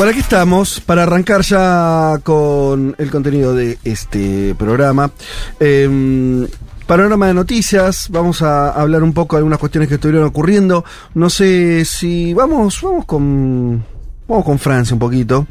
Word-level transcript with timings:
Bueno, 0.00 0.12
aquí 0.12 0.20
estamos 0.20 0.80
para 0.80 1.02
arrancar 1.02 1.42
ya 1.42 2.18
con 2.22 2.94
el 2.96 3.10
contenido 3.10 3.54
de 3.54 3.78
este 3.84 4.54
programa. 4.54 5.10
Eh, 5.60 6.48
panorama 6.86 7.26
de 7.26 7.34
noticias, 7.34 8.08
vamos 8.08 8.40
a 8.40 8.70
hablar 8.70 9.02
un 9.02 9.12
poco 9.12 9.36
de 9.36 9.40
algunas 9.40 9.58
cuestiones 9.58 9.90
que 9.90 9.96
estuvieron 9.96 10.26
ocurriendo. 10.26 10.86
No 11.12 11.28
sé 11.28 11.84
si 11.84 12.32
vamos, 12.32 12.80
vamos 12.80 13.04
con, 13.04 13.84
vamos 14.26 14.44
con 14.46 14.58
Francia 14.58 14.94
un 14.94 15.00
poquito. 15.00 15.46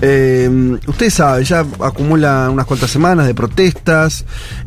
Eh, 0.00 0.78
ustedes 0.86 1.12
saben, 1.12 1.44
ya 1.44 1.62
acumula 1.80 2.48
unas 2.48 2.64
cuantas 2.64 2.90
semanas 2.90 3.26
de 3.26 3.34
protestas. 3.34 4.24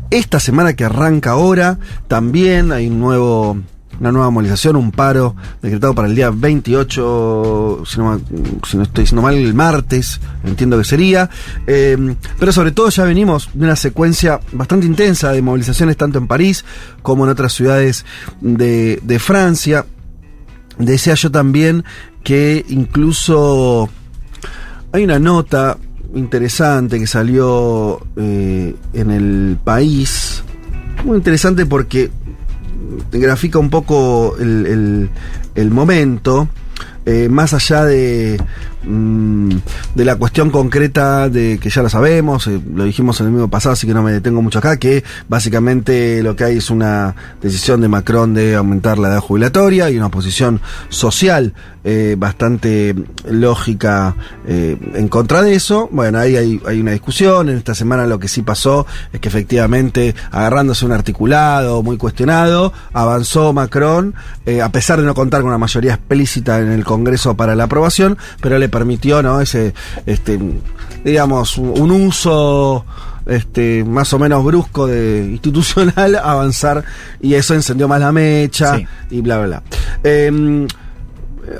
Esta 0.08 0.38
semana 0.38 0.74
que 0.74 0.84
arranca 0.84 1.32
ahora, 1.32 1.80
también 2.06 2.70
hay 2.70 2.86
un 2.86 3.00
nuevo 3.00 3.58
una 4.00 4.12
nueva 4.12 4.30
movilización, 4.30 4.76
un 4.76 4.90
paro 4.90 5.34
decretado 5.62 5.94
para 5.94 6.08
el 6.08 6.14
día 6.14 6.30
28, 6.30 7.82
si 7.86 7.98
no, 7.98 8.20
si 8.66 8.76
no 8.76 8.82
estoy 8.82 9.02
diciendo 9.02 9.22
mal, 9.22 9.34
el 9.34 9.54
martes, 9.54 10.20
entiendo 10.44 10.78
que 10.78 10.84
sería. 10.84 11.30
Eh, 11.66 12.14
pero 12.38 12.52
sobre 12.52 12.72
todo 12.72 12.88
ya 12.90 13.04
venimos 13.04 13.50
de 13.54 13.64
una 13.64 13.76
secuencia 13.76 14.40
bastante 14.52 14.86
intensa 14.86 15.32
de 15.32 15.42
movilizaciones 15.42 15.96
tanto 15.96 16.18
en 16.18 16.26
París 16.26 16.64
como 17.02 17.24
en 17.24 17.30
otras 17.30 17.52
ciudades 17.52 18.04
de, 18.40 19.00
de 19.02 19.18
Francia. 19.18 19.86
Decía 20.78 21.14
yo 21.14 21.30
también 21.30 21.84
que 22.22 22.64
incluso 22.68 23.88
hay 24.92 25.04
una 25.04 25.18
nota 25.18 25.78
interesante 26.14 26.98
que 26.98 27.06
salió 27.06 28.00
eh, 28.16 28.74
en 28.92 29.10
el 29.10 29.58
país, 29.62 30.42
muy 31.04 31.18
interesante 31.18 31.66
porque 31.66 32.10
grafica 33.12 33.58
un 33.58 33.70
poco 33.70 34.36
el, 34.38 35.10
el, 35.54 35.70
momento, 35.70 36.48
eh, 37.04 37.28
más 37.28 37.54
allá 37.54 37.84
de, 37.84 38.40
mm, 38.86 39.50
de 39.94 40.04
la 40.04 40.16
cuestión 40.16 40.50
concreta 40.50 41.28
de 41.28 41.58
que 41.58 41.70
ya 41.70 41.82
lo 41.82 41.88
sabemos, 41.88 42.46
eh, 42.46 42.60
lo 42.74 42.84
dijimos 42.84 43.20
en 43.20 43.26
el 43.26 43.32
mismo 43.32 43.48
pasado, 43.48 43.72
así 43.72 43.86
que 43.86 43.94
no 43.94 44.02
me 44.02 44.12
detengo 44.12 44.42
mucho 44.42 44.58
acá, 44.58 44.78
que 44.78 45.04
básicamente 45.28 46.22
lo 46.22 46.36
que 46.36 46.44
hay 46.44 46.58
es 46.58 46.70
una 46.70 47.14
decisión 47.40 47.80
de 47.80 47.88
Macron 47.88 48.34
de 48.34 48.54
aumentar 48.54 48.98
la 48.98 49.08
edad 49.08 49.20
jubilatoria 49.20 49.90
y 49.90 49.96
una 49.96 50.10
posición 50.10 50.60
social 50.88 51.54
eh, 51.88 52.16
bastante 52.18 52.96
lógica 53.28 54.16
eh, 54.46 54.76
en 54.94 55.08
contra 55.08 55.42
de 55.42 55.54
eso. 55.54 55.88
Bueno, 55.92 56.18
ahí 56.18 56.36
hay, 56.36 56.60
hay, 56.66 56.80
una 56.80 56.90
discusión. 56.90 57.48
En 57.48 57.56
esta 57.56 57.76
semana 57.76 58.06
lo 58.06 58.18
que 58.18 58.26
sí 58.26 58.42
pasó 58.42 58.86
es 59.12 59.20
que 59.20 59.28
efectivamente, 59.28 60.14
agarrándose 60.32 60.84
un 60.84 60.90
articulado 60.92 61.82
muy 61.84 61.96
cuestionado, 61.96 62.72
avanzó 62.92 63.52
Macron, 63.52 64.14
a 64.62 64.68
pesar 64.70 65.00
de 65.00 65.06
no 65.06 65.14
contar 65.14 65.42
con 65.42 65.48
una 65.48 65.58
mayoría 65.58 65.94
explícita 65.94 66.58
en 66.60 66.72
el 66.72 66.84
Congreso 66.84 67.36
para 67.36 67.54
la 67.54 67.64
aprobación, 67.64 68.18
pero 68.40 68.58
le 68.58 68.68
permitió, 68.76 69.22
¿no? 69.22 69.40
Ese, 69.40 69.72
este, 70.04 70.38
digamos, 71.02 71.56
un 71.56 71.90
uso 71.90 72.84
este, 73.24 73.84
más 73.84 74.12
o 74.12 74.18
menos 74.18 74.44
brusco 74.44 74.86
de 74.86 75.26
institucional 75.32 76.16
avanzar 76.16 76.84
y 77.22 77.34
eso 77.34 77.54
encendió 77.54 77.88
más 77.88 78.00
la 78.00 78.12
mecha 78.12 78.76
sí. 78.76 78.86
y 79.10 79.20
bla 79.22 79.38
bla 79.38 79.46
bla. 79.46 79.62
Eh, 80.04 80.66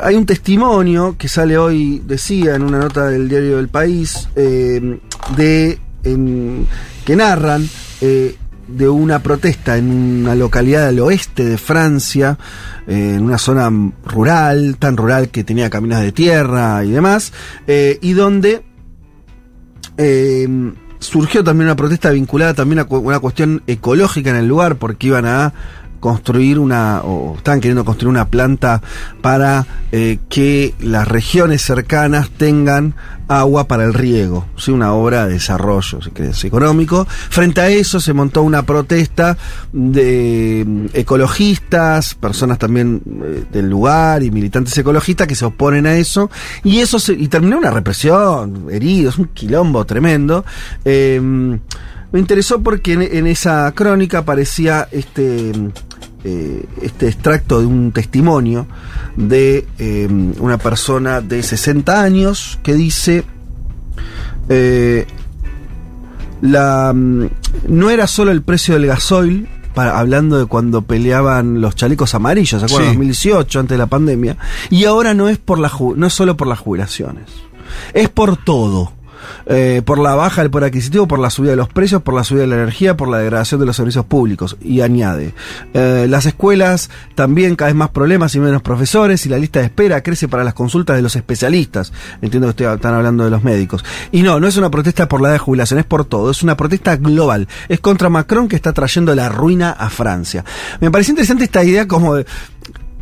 hay 0.03 0.15
un 0.17 0.27
testimonio 0.27 1.17
que 1.17 1.29
sale 1.29 1.57
hoy, 1.57 2.03
decía 2.05 2.57
en 2.57 2.63
una 2.63 2.81
nota 2.81 3.07
del 3.07 3.29
diario 3.29 3.57
del 3.57 3.69
País, 3.69 4.29
eh, 4.37 4.99
de 5.37 5.79
en, 6.05 6.67
que 7.05 7.17
narran 7.17 7.67
eh, 8.01 8.37
de 8.69 8.89
una 8.89 9.21
protesta 9.23 9.77
en 9.77 9.91
una 10.23 10.35
localidad 10.35 10.87
del 10.87 11.01
oeste 11.01 11.45
de 11.45 11.59
Francia, 11.59 12.39
eh, 12.87 13.15
en 13.17 13.23
una 13.23 13.39
zona 13.39 13.71
rural, 14.05 14.77
tan 14.79 14.97
rural 14.97 15.29
que 15.29 15.45
tenía 15.45 15.71
caminos 15.71 16.01
de 16.01 16.13
tierra 16.13 16.85
y 16.85 16.91
demás, 16.91 17.33
eh, 17.67 17.99
y 18.03 18.13
donde 18.13 18.65
eh, 19.99 20.49
surgió 20.99 21.45
también 21.45 21.67
una 21.67 21.77
protesta 21.77 22.11
vinculada 22.11 22.55
también 22.55 22.81
a 22.81 22.87
una 22.89 23.21
cuestión 23.21 23.63
ecológica 23.67 24.31
en 24.31 24.37
el 24.37 24.49
lugar, 24.49 24.77
porque 24.77 25.09
iban 25.09 25.27
a 25.27 25.53
construir 26.01 26.59
una, 26.59 27.01
o 27.03 27.37
están 27.37 27.61
queriendo 27.61 27.85
construir 27.85 28.11
una 28.11 28.29
planta 28.29 28.83
para 29.21 29.67
eh, 29.93 30.19
que 30.29 30.75
las 30.81 31.09
regiones 31.09 31.63
cercanas 31.63 32.31
tengan 32.31 32.95
agua 33.29 33.67
para 33.67 33.85
el 33.85 33.93
riego, 33.93 34.47
¿sí? 34.57 34.71
una 34.71 34.93
obra 34.93 35.27
de 35.27 35.35
desarrollo 35.35 36.01
si 36.01 36.11
querés, 36.11 36.45
económico. 36.45 37.07
Frente 37.09 37.61
a 37.61 37.69
eso 37.69 37.99
se 37.99 38.13
montó 38.13 38.43
una 38.43 38.63
protesta 38.63 39.37
de 39.73 40.65
mm, 40.67 40.87
ecologistas, 40.93 42.15
personas 42.15 42.59
también 42.59 43.03
eh, 43.25 43.45
del 43.53 43.69
lugar 43.69 44.23
y 44.23 44.31
militantes 44.31 44.77
ecologistas 44.79 45.27
que 45.27 45.35
se 45.35 45.45
oponen 45.45 45.87
a 45.87 45.97
eso, 45.97 46.31
y 46.63 46.79
eso 46.79 46.99
se, 46.99 47.15
y 47.15 47.29
terminó 47.29 47.59
una 47.59 47.71
represión, 47.71 48.67
heridos, 48.71 49.19
un 49.19 49.27
quilombo 49.27 49.85
tremendo. 49.85 50.45
Eh, 50.85 51.59
me 52.17 52.21
interesó 52.21 52.63
porque 52.63 52.95
en, 52.95 53.03
en, 53.03 53.27
esa 53.27 53.71
crónica 53.73 54.21
aparecía 54.21 54.89
este, 54.91 55.53
eh, 56.25 56.65
este 56.81 57.09
extracto 57.09 57.61
de 57.61 57.67
un 57.67 57.93
testimonio 57.93 58.67
de 59.17 59.67
eh, 59.79 60.09
una 60.39 60.57
persona 60.57 61.21
de 61.21 61.43
60 61.43 62.03
años 62.03 62.59
que 62.63 62.73
dice 62.73 63.23
eh, 64.49 65.07
la 66.41 66.95
no 66.95 67.91
era 67.91 68.07
solo 68.07 68.31
el 68.31 68.41
precio 68.41 68.73
del 68.73 68.87
gasoil 68.87 69.47
para, 69.75 69.99
hablando 69.99 70.39
de 70.39 70.47
cuando 70.47 70.81
peleaban 70.81 71.61
los 71.61 71.77
chalecos 71.77 72.15
amarillos, 72.15 72.61
¿se 72.63 72.65
acuerdan? 72.65 72.93
Sí. 72.93 72.97
2018, 72.97 73.61
antes 73.61 73.75
de 73.75 73.79
la 73.79 73.89
pandemia. 73.89 74.39
Y 74.71 74.87
ahora 74.87 75.13
no 75.13 75.29
es 75.29 75.37
por 75.37 75.59
la 75.59 75.71
no 75.97 76.07
es 76.07 76.15
solo 76.15 76.35
por 76.35 76.47
las 76.47 76.61
jubilaciones, 76.61 77.27
es 77.93 78.09
por 78.09 78.39
todo. 78.39 78.96
Eh, 79.47 79.83
por 79.85 79.99
la 79.99 80.15
baja 80.15 80.43
del 80.43 80.51
poder 80.51 80.69
adquisitivo, 80.69 81.07
por 81.07 81.19
la 81.19 81.31
subida 81.31 81.51
de 81.51 81.57
los 81.57 81.69
precios, 81.69 82.03
por 82.03 82.15
la 82.15 82.25
subida 82.25 82.43
de 82.43 82.49
la 82.49 82.57
energía, 82.57 82.97
por 82.97 83.09
la 83.09 83.19
degradación 83.19 83.61
de 83.61 83.67
los 83.67 83.77
servicios 83.77 84.05
públicos. 84.05 84.57
Y 84.61 84.81
añade, 84.81 85.35
eh, 85.75 86.07
las 86.09 86.27
escuelas 86.27 86.91
también 87.15 87.57
cada 87.57 87.69
vez 87.69 87.77
más 87.77 87.91
problemas 87.91 88.35
y 88.35 88.41
menos 88.41 88.63
profesores 88.63 89.25
y 89.27 89.29
la 89.29 89.39
lista 89.39 89.61
de 89.61 89.67
espera 89.67 90.03
crece 90.03 90.29
para 90.29 90.45
las 90.45 90.55
consultas 90.55 90.97
de 90.97 91.03
los 91.03 91.17
especialistas. 91.17 91.93
Entiendo 92.23 92.47
que 92.49 92.51
ustedes 92.51 92.75
están 92.75 92.95
hablando 92.95 93.25
de 93.25 93.31
los 93.31 93.43
médicos. 93.45 93.85
Y 94.13 94.23
no, 94.23 94.41
no 94.41 94.47
es 94.47 94.57
una 94.57 94.71
protesta 94.71 95.09
por 95.09 95.21
la 95.21 95.29
edad 95.29 95.35
de 95.35 95.41
jubilación, 95.41 95.79
es 95.79 95.87
por 95.87 96.05
todo, 96.05 96.31
es 96.31 96.43
una 96.43 96.57
protesta 96.57 96.97
global. 96.97 97.49
Es 97.69 97.81
contra 97.81 98.09
Macron 98.09 98.49
que 98.49 98.57
está 98.57 98.73
trayendo 98.73 99.15
la 99.15 99.29
ruina 99.29 99.71
a 99.71 99.91
Francia. 99.91 100.45
Me 100.81 100.91
pareció 100.91 101.13
interesante 101.13 101.45
esta 101.45 101.65
idea 101.65 101.87
como 101.87 102.15
de 102.15 102.27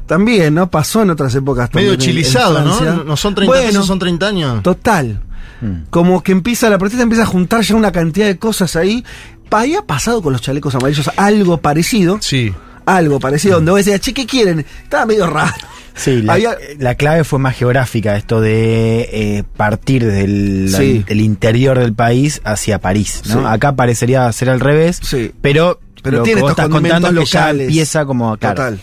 también, 0.06 0.54
¿no? 0.54 0.70
Pasó 0.70 1.02
en 1.02 1.10
otras 1.10 1.34
épocas 1.34 1.70
también. 1.70 1.92
Medio 1.92 2.04
chilizado, 2.04 2.60
¿no? 2.62 3.04
No 3.04 3.16
son 3.16 3.34
30 3.34 3.50
bueno, 3.50 3.68
pesos, 3.68 3.86
son 3.86 3.98
30 3.98 4.26
años. 4.26 4.62
Total. 4.62 5.20
Mm. 5.64 5.86
Como 5.90 6.22
que 6.22 6.32
empieza 6.32 6.68
la 6.68 6.78
protesta, 6.78 7.02
empieza 7.02 7.22
a 7.22 7.26
juntar 7.26 7.62
ya 7.62 7.74
una 7.74 7.92
cantidad 7.92 8.26
de 8.26 8.38
cosas 8.38 8.76
ahí. 8.76 9.04
Había 9.50 9.82
pasado 9.82 10.20
con 10.20 10.32
los 10.32 10.42
chalecos 10.42 10.74
amarillos 10.74 11.08
algo 11.16 11.58
parecido. 11.58 12.18
Sí. 12.20 12.52
Algo 12.86 13.20
parecido, 13.20 13.54
mm. 13.54 13.56
donde 13.58 13.70
vos 13.70 13.78
decías, 13.78 14.00
che, 14.00 14.12
¿qué 14.12 14.26
quieren? 14.26 14.60
Estaba 14.60 15.06
medio 15.06 15.28
raro. 15.28 15.54
Sí, 15.94 16.22
la, 16.22 16.32
Había... 16.34 16.56
la, 16.78 16.96
clave 16.96 17.22
fue 17.22 17.38
más 17.38 17.54
geográfica, 17.56 18.16
esto 18.16 18.40
de 18.40 19.08
eh, 19.12 19.44
partir 19.56 20.04
del 20.04 20.74
sí. 20.76 21.04
el 21.06 21.20
interior 21.20 21.78
del 21.78 21.94
país 21.94 22.40
hacia 22.44 22.80
París. 22.80 23.22
¿no? 23.26 23.40
Sí. 23.40 23.46
Acá 23.46 23.76
parecería 23.76 24.30
ser 24.32 24.50
al 24.50 24.58
revés, 24.58 24.98
sí. 25.00 25.32
pero, 25.40 25.78
pero 26.02 26.24
tiene 26.24 26.40
que 26.40 26.48
estos 26.48 26.50
estás 26.50 26.68
contando 26.68 27.12
locales. 27.12 27.30
que 27.30 27.32
ya 27.32 27.50
empieza 27.50 28.04
como 28.04 28.36
claro, 28.36 28.56
Total. 28.56 28.80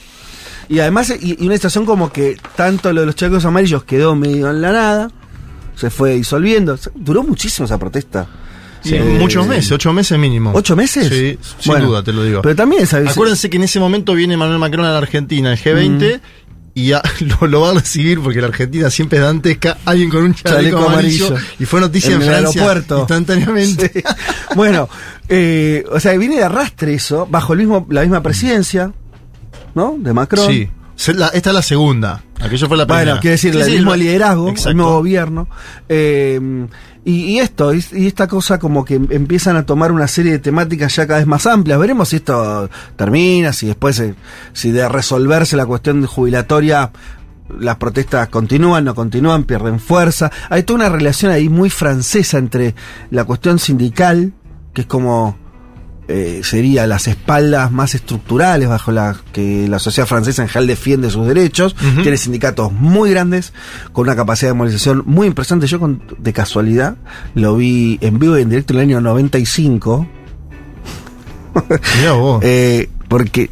Y 0.70 0.80
además, 0.80 1.14
y, 1.22 1.36
y 1.38 1.46
una 1.46 1.56
situación 1.56 1.86
como 1.86 2.14
que 2.14 2.38
tanto 2.56 2.94
lo 2.94 3.02
de 3.02 3.08
los 3.08 3.16
chalecos 3.18 3.44
amarillos 3.44 3.84
quedó 3.84 4.16
medio 4.16 4.50
en 4.50 4.62
la 4.62 4.72
nada, 4.72 5.12
se 5.82 5.90
fue 5.90 6.14
disolviendo. 6.14 6.78
Duró 6.94 7.24
muchísimo 7.24 7.66
esa 7.66 7.80
protesta. 7.80 8.28
Sí, 8.84 8.96
eh, 8.96 9.18
muchos 9.20 9.48
meses, 9.48 9.72
ocho 9.72 9.92
meses 9.94 10.18
mínimo. 10.20 10.52
¿Ocho 10.54 10.76
meses? 10.76 11.08
Sí, 11.08 11.38
sin 11.60 11.72
bueno, 11.72 11.88
duda, 11.88 12.04
te 12.04 12.14
lo 12.14 12.24
digo. 12.24 12.42
Pero 12.44 12.56
también 12.56 12.86
sabes. 12.86 13.10
Acuérdense 13.10 13.50
que 13.50 13.58
en 13.58 13.64
ese 13.64 13.80
momento 13.80 14.14
viene 14.14 14.38
Manuel 14.38 14.60
Macron 14.60 14.86
a 14.86 14.92
la 14.92 15.00
Argentina, 15.00 15.52
el 15.52 15.60
G20, 15.60 16.18
mm. 16.18 16.22
y 16.76 16.94
a, 16.94 17.02
lo, 17.42 17.48
lo, 17.48 17.62
va 17.62 17.72
a 17.72 17.74
recibir 17.74 18.20
porque 18.20 18.42
la 18.42 18.48
Argentina 18.48 18.92
siempre 18.92 19.18
es 19.18 19.26
dantesca, 19.26 19.80
alguien 19.86 20.10
con 20.12 20.24
un 20.24 20.36
chaleco, 20.36 20.78
chaleco 20.78 20.90
amarillo, 20.90 21.28
amarillo, 21.28 21.48
y 21.60 21.66
fue 21.66 21.82
noticia 21.82 22.16
en, 22.16 22.22
en 22.22 22.28
Francia 22.28 22.62
aeropuerto. 22.62 23.00
instantáneamente. 23.00 23.92
Sí. 23.94 24.04
bueno, 24.56 24.88
eh, 25.30 25.84
o 25.92 26.00
sea, 26.00 26.14
viene 26.14 26.38
de 26.38 26.44
arrastre 26.44 26.94
eso, 26.94 27.28
bajo 27.30 27.54
el 27.54 27.60
mismo, 27.60 27.88
la 27.90 28.02
misma 28.02 28.22
presidencia, 28.22 28.92
¿no? 29.74 29.96
De 29.98 30.14
Macron. 30.14 30.48
Sí. 30.48 30.70
La, 31.16 31.28
esta 31.30 31.50
es 31.50 31.56
la 31.56 31.62
segunda. 31.62 32.24
Aquello 32.40 32.68
fue 32.68 32.78
la 32.78 32.86
primera. 32.86 33.06
Bueno, 33.06 33.22
quiere 33.22 33.32
decir, 33.32 33.54
sí, 33.54 33.60
el 33.60 33.66
sí, 33.66 33.72
mismo 33.72 33.92
lo, 33.92 33.98
liderazgo, 33.98 34.50
exacto. 34.50 34.70
el 34.70 34.78
nuevo 34.78 34.92
gobierno. 34.98 35.48
Eh, 35.90 36.68
y, 37.04 37.12
y, 37.12 37.40
esto, 37.40 37.74
y, 37.74 37.84
y, 37.94 38.08
esta 38.08 38.28
cosa 38.28 38.60
como 38.60 38.86
que 38.86 38.96
empiezan 38.96 39.56
a 39.56 39.66
tomar 39.66 39.92
una 39.92 40.08
serie 40.08 40.34
de 40.34 40.40
temáticas 40.40 40.96
ya 40.96 41.08
cada 41.08 41.20
vez 41.20 41.28
más 41.28 41.48
amplias. 41.48 41.80
Veremos 41.80 42.10
si 42.10 42.18
esto 42.18 42.70
termina, 42.96 43.54
si 43.54 43.68
después, 43.68 44.00
eh, 44.00 44.16
si 44.54 44.72
de 44.72 44.88
resolverse 44.88 45.58
la 45.58 45.66
cuestión 45.66 46.06
jubilatoria, 46.06 46.92
las 47.60 47.78
protestas 47.78 48.30
continúan, 48.30 48.86
no 48.86 48.96
continúan, 48.96 49.44
pierden 49.44 49.80
fuerza. 49.80 50.32
Hay 50.50 50.64
toda 50.64 50.82
una 50.82 50.90
relación 50.90 51.32
ahí 51.32 51.50
muy 51.50 51.70
francesa 51.70 52.38
entre 52.38 52.76
la 53.10 53.26
cuestión 53.26 53.60
sindical, 53.60 54.34
que 54.74 54.82
es 54.82 54.88
como 54.88 55.38
eh, 56.12 56.42
sería 56.44 56.86
las 56.88 57.08
espaldas 57.08 57.72
más 57.72 57.96
estructurales 57.96 58.68
bajo 58.68 58.92
las 58.92 59.18
que 59.32 59.68
la 59.68 59.80
sociedad 59.80 60.08
francesa 60.08 60.42
en 60.42 60.50
general 60.50 60.68
defiende 60.68 61.10
sus 61.10 61.26
derechos. 61.26 61.76
Tiene 62.02 62.18
sindicatos 62.18 62.72
muy 62.72 63.12
grandes, 63.12 63.54
con 63.94 64.08
una 64.08 64.16
capacidad 64.16 64.52
de 64.52 64.54
movilización 64.56 65.04
muy 65.06 65.28
impresionante. 65.28 65.68
Yo 65.68 65.80
con, 65.80 66.04
de 66.18 66.34
casualidad 66.34 66.98
lo 67.34 67.56
vi 67.56 67.98
en 68.02 68.20
vivo 68.20 68.38
y 68.38 68.42
en 68.42 68.50
directo 68.50 68.74
en 68.74 68.80
el 68.80 68.86
año 68.86 69.02
95. 69.02 70.08
vos. 72.18 72.40
eh, 72.44 72.90
porque 73.08 73.50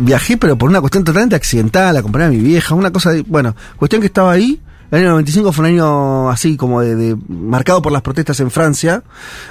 viajé, 0.00 0.36
pero 0.36 0.56
por 0.56 0.70
una 0.70 0.80
cuestión 0.80 1.04
totalmente 1.04 1.36
accidental, 1.36 1.96
acompañé 1.96 2.24
a 2.24 2.30
mi 2.30 2.38
vieja, 2.38 2.74
una 2.74 2.90
cosa, 2.90 3.10
de, 3.10 3.22
bueno, 3.22 3.54
cuestión 3.76 4.00
que 4.00 4.06
estaba 4.06 4.32
ahí. 4.32 4.60
El 4.90 5.00
año 5.00 5.10
95 5.10 5.52
fue 5.52 5.64
un 5.64 5.70
año 5.72 6.30
así 6.30 6.56
como 6.56 6.80
de, 6.80 6.96
de 6.96 7.16
marcado 7.28 7.82
por 7.82 7.92
las 7.92 8.02
protestas 8.02 8.40
en 8.40 8.50
Francia, 8.50 9.02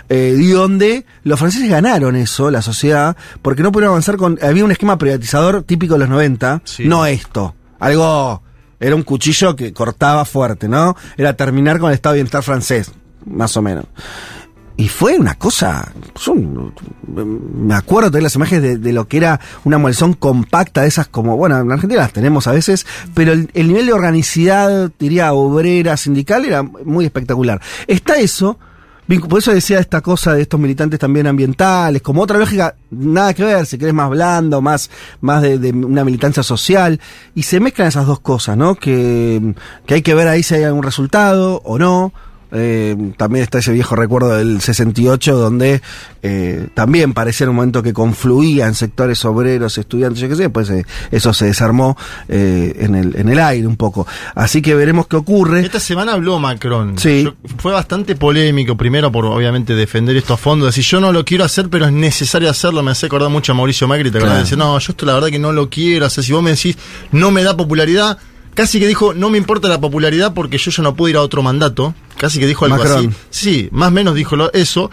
eh, 0.10 0.36
y 0.38 0.48
donde 0.50 1.06
los 1.24 1.40
franceses 1.40 1.70
ganaron 1.70 2.16
eso, 2.16 2.50
la 2.50 2.62
sociedad, 2.62 3.16
porque 3.42 3.62
no 3.62 3.72
pudieron 3.72 3.92
avanzar 3.92 4.18
con... 4.18 4.40
Había 4.42 4.66
un 4.66 4.72
esquema 4.72 4.98
privatizador 4.98 5.64
típico 5.64 5.94
de 5.94 6.00
los 6.02 6.10
90, 6.10 6.62
Sí. 6.64 6.88
no 6.88 7.06
esto, 7.06 7.56
algo... 7.80 8.42
Era 8.80 8.96
un 8.96 9.02
cuchillo 9.02 9.56
que 9.56 9.74
cortaba 9.74 10.24
fuerte, 10.24 10.68
¿no? 10.68 10.96
Era 11.18 11.34
terminar 11.36 11.80
con 11.80 11.90
el 11.90 11.96
estado 11.96 12.14
de 12.14 12.18
bienestar 12.20 12.44
francés, 12.44 12.92
más 13.26 13.58
o 13.58 13.62
menos. 13.64 13.86
Y 14.80 14.90
fue 14.90 15.18
una 15.18 15.34
cosa. 15.36 15.92
son- 16.16 16.72
me 17.08 17.74
acuerdo 17.74 18.12
de 18.12 18.22
las 18.22 18.36
imágenes 18.36 18.62
de, 18.62 18.78
de 18.78 18.94
lo 18.94 19.08
que 19.08 19.18
era 19.18 19.40
una 19.64 19.80
molesón 19.80 20.14
compacta 20.14 20.82
de 20.82 20.88
esas, 20.88 21.08
como, 21.08 21.36
bueno, 21.36 21.60
en 21.60 21.72
Argentina 21.72 22.02
las 22.02 22.14
tenemos 22.14 22.46
a 22.48 22.52
veces, 22.52 22.86
pero 23.16 23.34
el, 23.34 23.50
el 23.56 23.68
nivel 23.70 23.88
de 23.88 23.94
organicidad, 23.94 24.92
diría, 25.00 25.34
obrera, 25.34 25.98
sindical, 25.98 26.46
era 26.46 26.62
muy 26.64 27.06
espectacular. 27.06 27.60
Está 27.88 28.18
eso. 28.18 28.60
Por 29.30 29.40
eso 29.40 29.54
decía 29.54 29.80
esta 29.80 30.02
cosa 30.02 30.34
de 30.34 30.42
estos 30.42 30.60
militantes 30.60 31.00
también 31.00 31.28
ambientales, 31.28 32.02
como 32.02 32.22
otra 32.22 32.38
lógica, 32.38 32.76
nada 32.92 33.34
que 33.34 33.46
ver, 33.46 33.66
si 33.66 33.78
querés 33.78 33.94
más 33.94 34.10
blando, 34.10 34.62
más, 34.62 34.92
más 35.22 35.42
de, 35.42 35.58
de 35.60 35.72
una 35.72 36.04
militancia 36.04 36.44
social, 36.44 37.00
y 37.34 37.44
se 37.44 37.62
mezclan 37.62 37.88
esas 37.88 38.06
dos 38.06 38.20
cosas, 38.20 38.58
¿no? 38.58 38.76
Que, 38.76 39.56
que 39.86 39.94
hay 39.94 40.02
que 40.02 40.14
ver 40.14 40.28
ahí 40.28 40.44
si 40.44 40.56
hay 40.56 40.64
algún 40.66 40.84
resultado 40.84 41.62
o 41.64 41.80
no. 41.80 42.12
Eh, 42.52 42.96
también 43.18 43.44
está 43.44 43.60
ese 43.60 43.72
viejo 43.74 43.96
recuerdo 43.96 44.36
del 44.38 44.62
68 44.62 45.36
donde 45.38 45.82
eh, 46.24 46.68
también 46.74 47.14
parecía 47.14 47.50
un 47.50 47.56
momento 47.56 47.84
que 47.84 47.94
confluían 47.94 48.74
sectores 48.76 49.24
obreros, 49.26 49.78
estudiantes, 49.78 50.22
yo 50.22 50.30
qué 50.30 50.36
sé, 50.36 50.50
pues 50.50 50.70
eh, 50.70 50.86
eso 51.12 51.34
se 51.34 51.46
desarmó 51.46 51.98
eh, 52.30 52.76
en, 52.80 52.96
el, 52.96 53.16
en 53.18 53.30
el 53.30 53.40
aire 53.40 53.68
un 53.68 53.76
poco. 53.78 54.08
Así 54.36 54.62
que 54.62 54.76
veremos 54.76 55.08
qué 55.08 55.16
ocurre. 55.18 55.62
Esta 55.62 55.80
semana 55.80 56.14
habló 56.14 56.40
Macron. 56.40 56.98
Sí. 56.98 57.24
Yo- 57.26 57.34
fue 57.58 57.72
bastante 57.74 58.16
polémico, 58.16 58.78
primero 58.78 59.12
por 59.12 59.26
obviamente 59.26 59.76
defender 59.76 60.16
esto 60.18 60.34
a 60.34 60.38
fondo, 60.38 60.66
decir 60.66 60.84
yo 60.84 61.00
no 61.02 61.12
lo 61.12 61.26
quiero 61.26 61.44
hacer, 61.44 61.70
pero 61.70 61.86
es 61.86 61.92
necesario 61.92 62.50
hacerlo. 62.50 62.82
Me 62.84 62.92
hace 62.92 63.08
acordar 63.08 63.30
mucho 63.30 63.52
a 63.52 63.56
Mauricio 63.56 63.88
Macri, 63.88 64.12
te 64.12 64.20
Claro. 64.20 64.34
de 64.36 64.40
decir, 64.42 64.58
no, 64.58 64.78
yo 64.80 64.92
esto 64.92 65.06
la 65.06 65.14
verdad 65.16 65.28
que 65.30 65.40
no 65.40 65.52
lo 65.52 65.70
quiero 65.70 66.06
hacer. 66.06 66.24
Si 66.24 66.32
vos 66.32 66.42
me 66.44 66.52
decís, 66.52 66.78
no 67.12 67.32
me 67.32 67.44
da 67.44 67.56
popularidad, 67.58 68.18
casi 68.58 68.80
que 68.80 68.88
dijo, 68.88 69.14
no 69.14 69.30
me 69.30 69.38
importa 69.38 69.70
la 69.70 69.80
popularidad 69.80 70.34
porque 70.34 70.58
yo 70.58 70.72
ya 70.72 70.82
no 70.82 70.96
puedo 70.96 71.10
ir 71.12 71.16
a 71.18 71.22
otro 71.22 71.44
mandato. 71.44 71.94
Casi 72.18 72.40
que 72.40 72.48
dijo 72.48 72.66
algo 72.66 72.78
Macron. 72.80 72.98
así. 72.98 73.10
Sí, 73.30 73.70
más 73.72 73.90
o 73.90 73.92
menos 73.92 74.16
dijo 74.16 74.36
lo- 74.36 74.52
eso. 74.52 74.90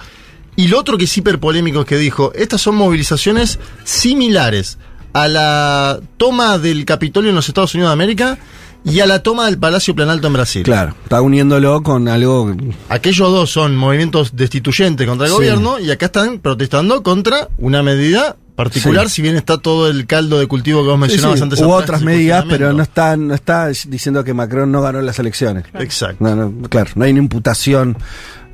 Y 0.55 0.69
lo 0.69 0.79
otro 0.79 0.99
que 0.99 1.05
es 1.05 1.17
hiper 1.19 1.41
polémico 1.41 1.81
es 1.81 1.87
que 1.87 1.97
dijo, 1.97 2.31
estas 2.35 2.61
son 2.61 2.75
movilizaciones 2.77 3.59
similares 3.85 4.77
a 5.15 5.29
la 5.29 6.01
toma 6.19 6.59
del 6.59 6.85
Capitolio 6.85 7.31
en 7.31 7.37
los 7.37 7.49
Estados 7.49 7.75
Unidos 7.75 7.89
de 7.91 7.95
América 7.95 8.39
y 8.85 9.01
a 9.01 9.07
la 9.07 9.23
toma 9.23 9.47
del 9.47 9.57
Palacio 9.59 9.95
Planalto 9.95 10.27
en 10.27 10.33
Brasil. 10.35 10.63
Claro, 10.63 10.95
está 11.03 11.23
uniéndolo 11.23 11.83
con 11.83 12.07
algo. 12.07 12.55
Aquellos 12.91 13.31
dos 13.33 13.51
son 13.51 13.75
movimientos 13.77 14.37
destituyentes 14.37 15.07
contra 15.09 15.27
el 15.27 15.33
Sí. 15.33 15.37
gobierno 15.39 15.79
y 15.81 15.91
acá 15.91 16.07
están 16.07 16.39
protestando 16.39 17.03
contra 17.03 17.49
una 17.57 17.83
medida 17.83 18.37
particular, 18.55 19.09
Sí. 19.09 19.17
si 19.17 19.23
bien 19.23 19.37
está 19.37 19.59
todo 19.59 19.89
el 19.89 20.07
caldo 20.07 20.39
de 20.39 20.47
cultivo 20.47 20.83
que 20.83 20.89
vos 20.91 20.99
mencionabas 20.99 21.39
sí, 21.39 21.43
antes. 21.43 21.61
hubo 21.61 21.75
atrás, 21.75 21.83
otras 21.85 22.03
medidas, 22.03 22.45
pero 22.49 22.73
no 22.73 22.83
está, 22.83 23.17
no 23.17 23.35
está 23.35 23.69
diciendo 23.69 24.23
que 24.25 24.33
Macron 24.35 24.71
no 24.71 24.81
ganó 24.83 25.01
las 25.03 25.19
elecciones. 25.19 25.65
Exacto. 25.75 26.23
No, 26.23 26.35
no, 26.37 26.69
claro, 26.69 26.91
no 26.95 27.05
hay 27.05 27.11
una 27.13 27.21
imputación 27.21 27.97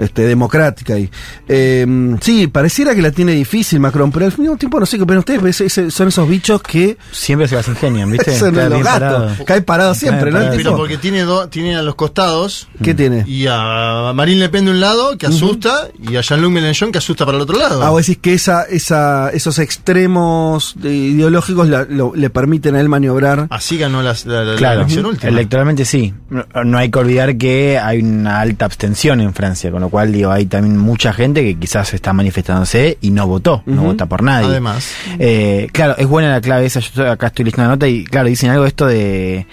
este, 0.00 0.22
democrática 0.22 0.94
ahí. 0.94 1.08
Eh, 1.48 2.16
sí, 2.20 2.46
pareciera 2.48 2.94
que 2.94 3.02
la 3.02 3.10
tiene 3.10 3.32
difícil 3.32 3.78
Macron, 3.80 4.10
pero 4.10 4.26
al 4.26 4.36
mismo 4.36 4.56
tiempo 4.56 4.80
no 4.80 4.86
sé 4.86 4.96
qué 4.96 5.02
opinan 5.04 5.18
ustedes, 5.20 5.38
pero 5.40 5.50
ese- 5.50 5.66
ese- 5.66 5.90
son 5.90 6.08
esos 6.08 6.28
bichos 6.28 6.62
que 6.62 6.96
Siempre 7.12 7.46
se 7.48 7.54
las 7.56 7.68
ingenian, 7.68 8.10
¿viste? 8.10 8.34
son 8.38 8.54
los 8.54 8.68
gatos, 8.82 8.84
parado. 8.84 9.44
cae 9.44 9.62
parado 9.62 9.94
siempre, 9.94 10.32
Cae 10.32 10.46
¿no? 10.46 10.56
Pero 10.56 10.76
porque 10.76 10.96
tiene, 10.98 11.22
do- 11.22 11.48
tiene 11.48 11.76
a 11.76 11.82
los 11.82 11.94
costados 11.94 12.68
¿Qué 12.82 12.94
tiene? 12.94 13.24
y 13.26 13.46
a 13.48 14.12
Marine 14.14 14.40
Le 14.40 14.48
Pen 14.48 14.64
de 14.64 14.70
un 14.72 14.80
lado, 14.80 15.16
que 15.18 15.26
asusta, 15.26 15.88
y 16.02 16.16
a 16.16 16.20
Jean-Luc 16.22 16.50
Mélenchon, 16.52 16.90
que 16.92 16.98
asusta 16.98 17.24
para 17.26 17.36
el 17.36 17.42
otro 17.42 17.58
lado. 17.58 17.82
Ah, 17.82 17.90
vos 17.90 18.06
decís 18.06 18.18
que 18.22 18.34
esa, 18.34 18.62
esa, 18.64 19.30
esos 19.30 19.58
extremos 19.58 20.74
de- 20.76 20.94
ideológicos 20.94 21.68
la- 21.68 21.84
lo- 21.84 22.12
le 22.14 22.30
permiten 22.30 22.74
a 22.76 22.80
él 22.80 22.88
maniobrar. 22.88 23.46
Así 23.50 23.76
ganó 23.78 24.02
la, 24.02 24.14
la- 24.24 24.44
la 24.44 24.56
Claro, 24.56 24.80
elección 24.80 25.06
última. 25.06 25.28
electoralmente 25.30 25.84
sí. 25.84 26.14
No, 26.30 26.44
no 26.64 26.78
hay 26.78 26.90
que 26.90 26.98
olvidar 26.98 27.36
que 27.36 27.78
hay 27.78 28.00
una 28.00 28.40
alta 28.40 28.64
abstención 28.64 29.20
en 29.20 29.34
Francia, 29.34 29.70
con 29.70 29.80
lo 29.80 29.89
cual 29.90 30.12
digo, 30.12 30.30
hay 30.30 30.46
también 30.46 30.78
mucha 30.78 31.12
gente 31.12 31.42
que 31.42 31.56
quizás 31.56 31.92
está 31.94 32.12
manifestándose 32.12 32.98
y 33.00 33.10
no 33.10 33.26
votó, 33.26 33.62
no 33.66 33.82
vota 33.82 34.06
por 34.06 34.22
nadie. 34.22 34.48
Además. 34.48 34.90
Eh, 35.18 35.68
claro, 35.72 35.96
es 35.98 36.06
buena 36.06 36.30
la 36.30 36.40
clave 36.40 36.66
esa, 36.66 36.80
yo 36.80 37.10
acá 37.10 37.28
estoy 37.28 37.44
leyendo 37.44 37.64
la 37.64 37.68
nota 37.68 37.88
y 37.88 38.04
claro, 38.04 38.28
dicen 38.28 38.50
algo 38.50 38.62
de 38.62 38.68
esto 38.68 38.86
de, 38.86 39.46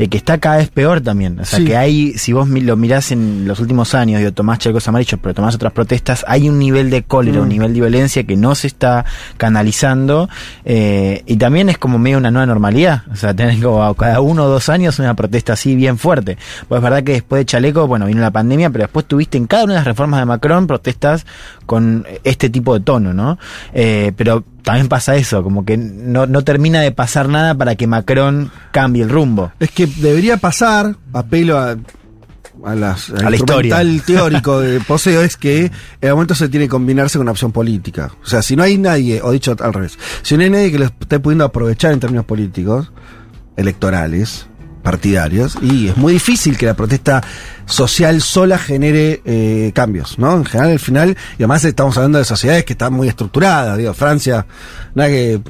de 0.00 0.08
que 0.08 0.16
está 0.16 0.38
cada 0.38 0.56
vez 0.56 0.70
peor 0.70 1.02
también. 1.02 1.38
O 1.38 1.44
sea, 1.44 1.58
Sí. 1.58 1.66
que 1.66 1.76
hay, 1.76 2.12
si 2.14 2.32
vos 2.32 2.48
lo 2.48 2.74
mirás 2.78 3.12
en 3.12 3.46
los 3.46 3.60
últimos 3.60 3.94
años, 3.94 4.18
digo, 4.20 4.32
tomás 4.32 4.58
chalecos 4.58 4.88
amarillos, 4.88 5.20
pero 5.22 5.34
tomás 5.34 5.54
otras 5.54 5.74
protestas, 5.74 6.24
hay 6.26 6.48
un 6.48 6.58
nivel 6.58 6.88
de 6.88 7.02
cólera, 7.02 7.38
Mm. 7.40 7.42
un 7.42 7.48
nivel 7.50 7.74
de 7.74 7.80
violencia 7.80 8.24
que 8.24 8.34
no 8.34 8.54
se 8.54 8.66
está 8.66 9.04
canalizando 9.36 10.30
eh, 10.64 11.22
y 11.26 11.36
también 11.36 11.68
es 11.68 11.76
como 11.76 11.98
medio 11.98 12.16
una 12.16 12.30
nueva 12.30 12.46
normalidad. 12.46 13.02
O 13.12 13.16
sea, 13.16 13.34
tener 13.34 13.60
como 13.60 13.92
cada 13.94 14.20
uno 14.22 14.44
o 14.44 14.48
dos 14.48 14.70
años 14.70 14.98
una 14.98 15.14
protesta 15.14 15.52
así 15.52 15.74
bien 15.76 15.98
fuerte. 15.98 16.38
Pues 16.66 16.78
es 16.78 16.82
verdad 16.82 17.02
que 17.02 17.12
después 17.12 17.40
de 17.40 17.44
chaleco, 17.44 17.86
bueno, 17.86 18.06
vino 18.06 18.22
la 18.22 18.30
pandemia, 18.30 18.70
pero 18.70 18.84
después 18.84 19.04
tuviste 19.06 19.36
en 19.36 19.46
cada 19.46 19.64
una 19.64 19.74
de 19.74 19.78
las 19.80 19.86
reformas 19.86 20.20
de 20.20 20.24
Macron 20.26 20.66
protestas 20.66 21.26
con 21.66 22.06
este 22.24 22.48
tipo 22.48 22.72
de 22.72 22.80
tono, 22.84 23.12
¿no? 23.12 23.38
Eh, 23.74 24.12
pero 24.16 24.44
también 24.62 24.88
pasa 24.88 25.16
eso, 25.16 25.42
como 25.42 25.64
que 25.64 25.76
no, 25.76 26.26
no 26.26 26.42
termina 26.42 26.80
de 26.80 26.92
pasar 26.92 27.28
nada 27.28 27.54
para 27.54 27.76
que 27.76 27.86
Macron 27.86 28.50
cambie 28.72 29.02
el 29.02 29.08
rumbo. 29.08 29.52
Es 29.60 29.70
que 29.70 29.86
debería 29.86 30.36
pasar, 30.36 30.96
apelo 31.12 31.58
a, 31.58 31.76
a, 32.64 32.74
las, 32.74 33.10
al 33.10 33.26
A 33.26 33.30
la 33.30 33.36
historia. 33.36 33.82
instrumental 33.82 34.02
teórico 34.06 34.60
de 34.60 34.80
Poseo, 34.80 35.22
es 35.22 35.36
que 35.36 35.66
en 35.66 35.72
el 36.00 36.12
momento 36.12 36.34
se 36.34 36.48
tiene 36.48 36.66
que 36.66 36.70
combinarse 36.70 37.18
con 37.18 37.24
una 37.24 37.32
opción 37.32 37.52
política. 37.52 38.12
O 38.22 38.26
sea, 38.26 38.42
si 38.42 38.56
no 38.56 38.62
hay 38.62 38.78
nadie, 38.78 39.20
o 39.22 39.30
dicho 39.32 39.56
al 39.58 39.72
revés, 39.72 39.98
si 40.22 40.36
no 40.36 40.42
hay 40.42 40.50
nadie 40.50 40.70
que 40.70 40.78
lo 40.78 40.84
esté 40.86 41.18
pudiendo 41.18 41.44
aprovechar 41.44 41.92
en 41.92 42.00
términos 42.00 42.26
políticos, 42.26 42.92
electorales, 43.56 44.46
partidarios, 44.80 45.58
y 45.62 45.88
es 45.88 45.96
muy 45.96 46.14
difícil 46.14 46.56
que 46.56 46.66
la 46.66 46.74
protesta 46.74 47.22
social 47.66 48.20
sola 48.20 48.58
genere 48.58 49.20
eh, 49.24 49.72
cambios, 49.74 50.18
¿no? 50.18 50.36
En 50.36 50.44
general, 50.44 50.72
al 50.72 50.78
final, 50.78 51.16
y 51.32 51.42
además 51.42 51.64
estamos 51.64 51.96
hablando 51.96 52.18
de 52.18 52.24
sociedades 52.24 52.64
que 52.64 52.72
están 52.72 52.92
muy 52.92 53.08
estructuradas, 53.08 53.78
digo, 53.78 53.94
Francia, 53.94 54.46
nada 54.94 55.08
que 55.08 55.40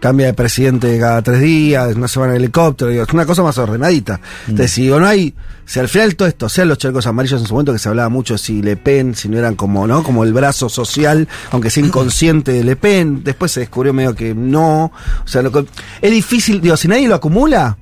cambia 0.00 0.26
de 0.26 0.34
presidente 0.34 0.98
cada 0.98 1.22
tres 1.22 1.40
días, 1.40 1.96
no 1.96 2.08
se 2.08 2.18
van 2.18 2.30
en 2.30 2.36
helicóptero, 2.36 2.90
digo, 2.90 3.02
es 3.02 3.12
una 3.12 3.26
cosa 3.26 3.42
más 3.42 3.58
ordenadita. 3.58 4.20
Entonces, 4.46 4.70
si 4.70 4.88
no 4.88 5.04
hay, 5.06 5.34
si 5.64 5.80
al 5.80 5.88
final 5.88 6.16
todo 6.16 6.28
esto, 6.28 6.48
sean 6.48 6.68
los 6.68 6.78
chalecos 6.78 7.06
amarillos 7.06 7.40
en 7.40 7.46
su 7.46 7.54
momento 7.54 7.72
que 7.72 7.78
se 7.78 7.88
hablaba 7.88 8.08
mucho 8.08 8.34
de 8.34 8.38
si 8.38 8.62
Le 8.62 8.76
Pen, 8.76 9.14
si 9.14 9.28
no 9.28 9.38
eran 9.38 9.54
como, 9.54 9.86
¿no? 9.86 10.02
Como 10.02 10.24
el 10.24 10.32
brazo 10.32 10.68
social, 10.68 11.28
aunque 11.50 11.70
sea 11.70 11.84
inconsciente 11.84 12.52
de 12.52 12.64
Le 12.64 12.76
Pen, 12.76 13.22
después 13.24 13.52
se 13.52 13.60
descubrió 13.60 13.92
medio 13.92 14.14
que 14.14 14.34
no, 14.34 14.92
o 15.24 15.28
sea, 15.28 15.42
lo 15.42 15.50
que, 15.52 15.66
es 16.00 16.10
difícil, 16.10 16.60
digo, 16.60 16.76
si 16.76 16.88
nadie 16.88 17.08
lo 17.08 17.14
acumula, 17.14 17.76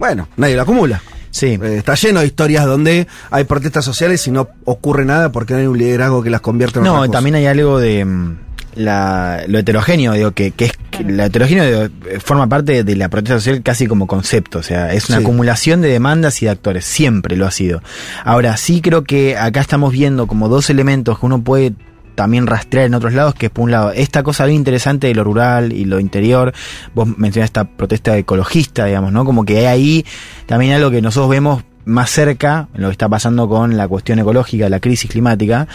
bueno, 0.00 0.26
nadie 0.36 0.56
lo 0.56 0.62
acumula. 0.62 1.00
Sí. 1.30 1.56
Eh, 1.62 1.76
está 1.78 1.94
lleno 1.94 2.18
de 2.20 2.26
historias 2.26 2.66
donde 2.66 3.06
hay 3.30 3.44
protestas 3.44 3.84
sociales 3.84 4.26
y 4.26 4.32
no 4.32 4.48
ocurre 4.64 5.04
nada 5.04 5.30
porque 5.30 5.52
no 5.54 5.60
hay 5.60 5.66
un 5.66 5.78
liderazgo 5.78 6.24
que 6.24 6.30
las 6.30 6.40
convierta 6.40 6.80
en 6.80 6.86
No, 6.86 6.94
otra 6.94 7.06
cosa. 7.06 7.12
también 7.12 7.36
hay 7.36 7.46
algo 7.46 7.78
de 7.78 8.04
mm, 8.04 8.36
la, 8.74 9.44
lo 9.46 9.58
heterogéneo, 9.60 10.12
digo, 10.14 10.32
que, 10.32 10.50
que 10.50 10.64
es 10.64 10.72
que 10.90 11.04
la 11.04 11.26
heterogéneo 11.26 11.64
digo, 11.88 11.94
forma 12.24 12.48
parte 12.48 12.82
de 12.82 12.96
la 12.96 13.08
protesta 13.08 13.38
social 13.38 13.62
casi 13.62 13.86
como 13.86 14.06
concepto, 14.08 14.58
o 14.58 14.62
sea, 14.64 14.92
es 14.92 15.08
una 15.08 15.18
Sí. 15.18 15.22
acumulación 15.24 15.80
de 15.82 15.88
demandas 15.90 16.42
y 16.42 16.46
de 16.46 16.50
actores, 16.50 16.84
siempre 16.84 17.36
lo 17.36 17.46
ha 17.46 17.50
sido. 17.52 17.80
Ahora, 18.24 18.56
sí 18.56 18.80
creo 18.80 19.04
que 19.04 19.36
acá 19.36 19.60
estamos 19.60 19.92
viendo 19.92 20.26
como 20.26 20.48
dos 20.48 20.68
elementos 20.70 21.20
que 21.20 21.26
uno 21.26 21.42
puede 21.42 21.74
también 22.20 22.46
rastrear 22.46 22.84
en 22.84 22.92
otros 22.92 23.14
lados, 23.14 23.34
que 23.34 23.46
es 23.46 23.52
por 23.52 23.64
un 23.64 23.70
lado, 23.70 23.92
esta 23.92 24.22
cosa 24.22 24.44
bien 24.44 24.58
interesante 24.58 25.06
de 25.06 25.14
lo 25.14 25.24
rural 25.24 25.72
y 25.72 25.86
lo 25.86 25.98
interior, 26.00 26.52
vos 26.94 27.08
mencionaste 27.16 27.60
esta 27.60 27.64
protesta 27.64 28.14
ecologista, 28.18 28.84
digamos, 28.84 29.10
¿no? 29.10 29.24
Como 29.24 29.46
que 29.46 29.60
hay 29.60 29.64
ahí 29.64 30.06
también 30.44 30.74
algo 30.74 30.90
que 30.90 31.00
nosotros 31.00 31.30
vemos 31.30 31.64
más 31.86 32.10
cerca, 32.10 32.68
en 32.74 32.82
lo 32.82 32.88
que 32.88 32.92
está 32.92 33.08
pasando 33.08 33.48
con 33.48 33.78
la 33.78 33.88
cuestión 33.88 34.18
ecológica, 34.18 34.68
la 34.68 34.80
crisis 34.80 35.10
climática, 35.10 35.66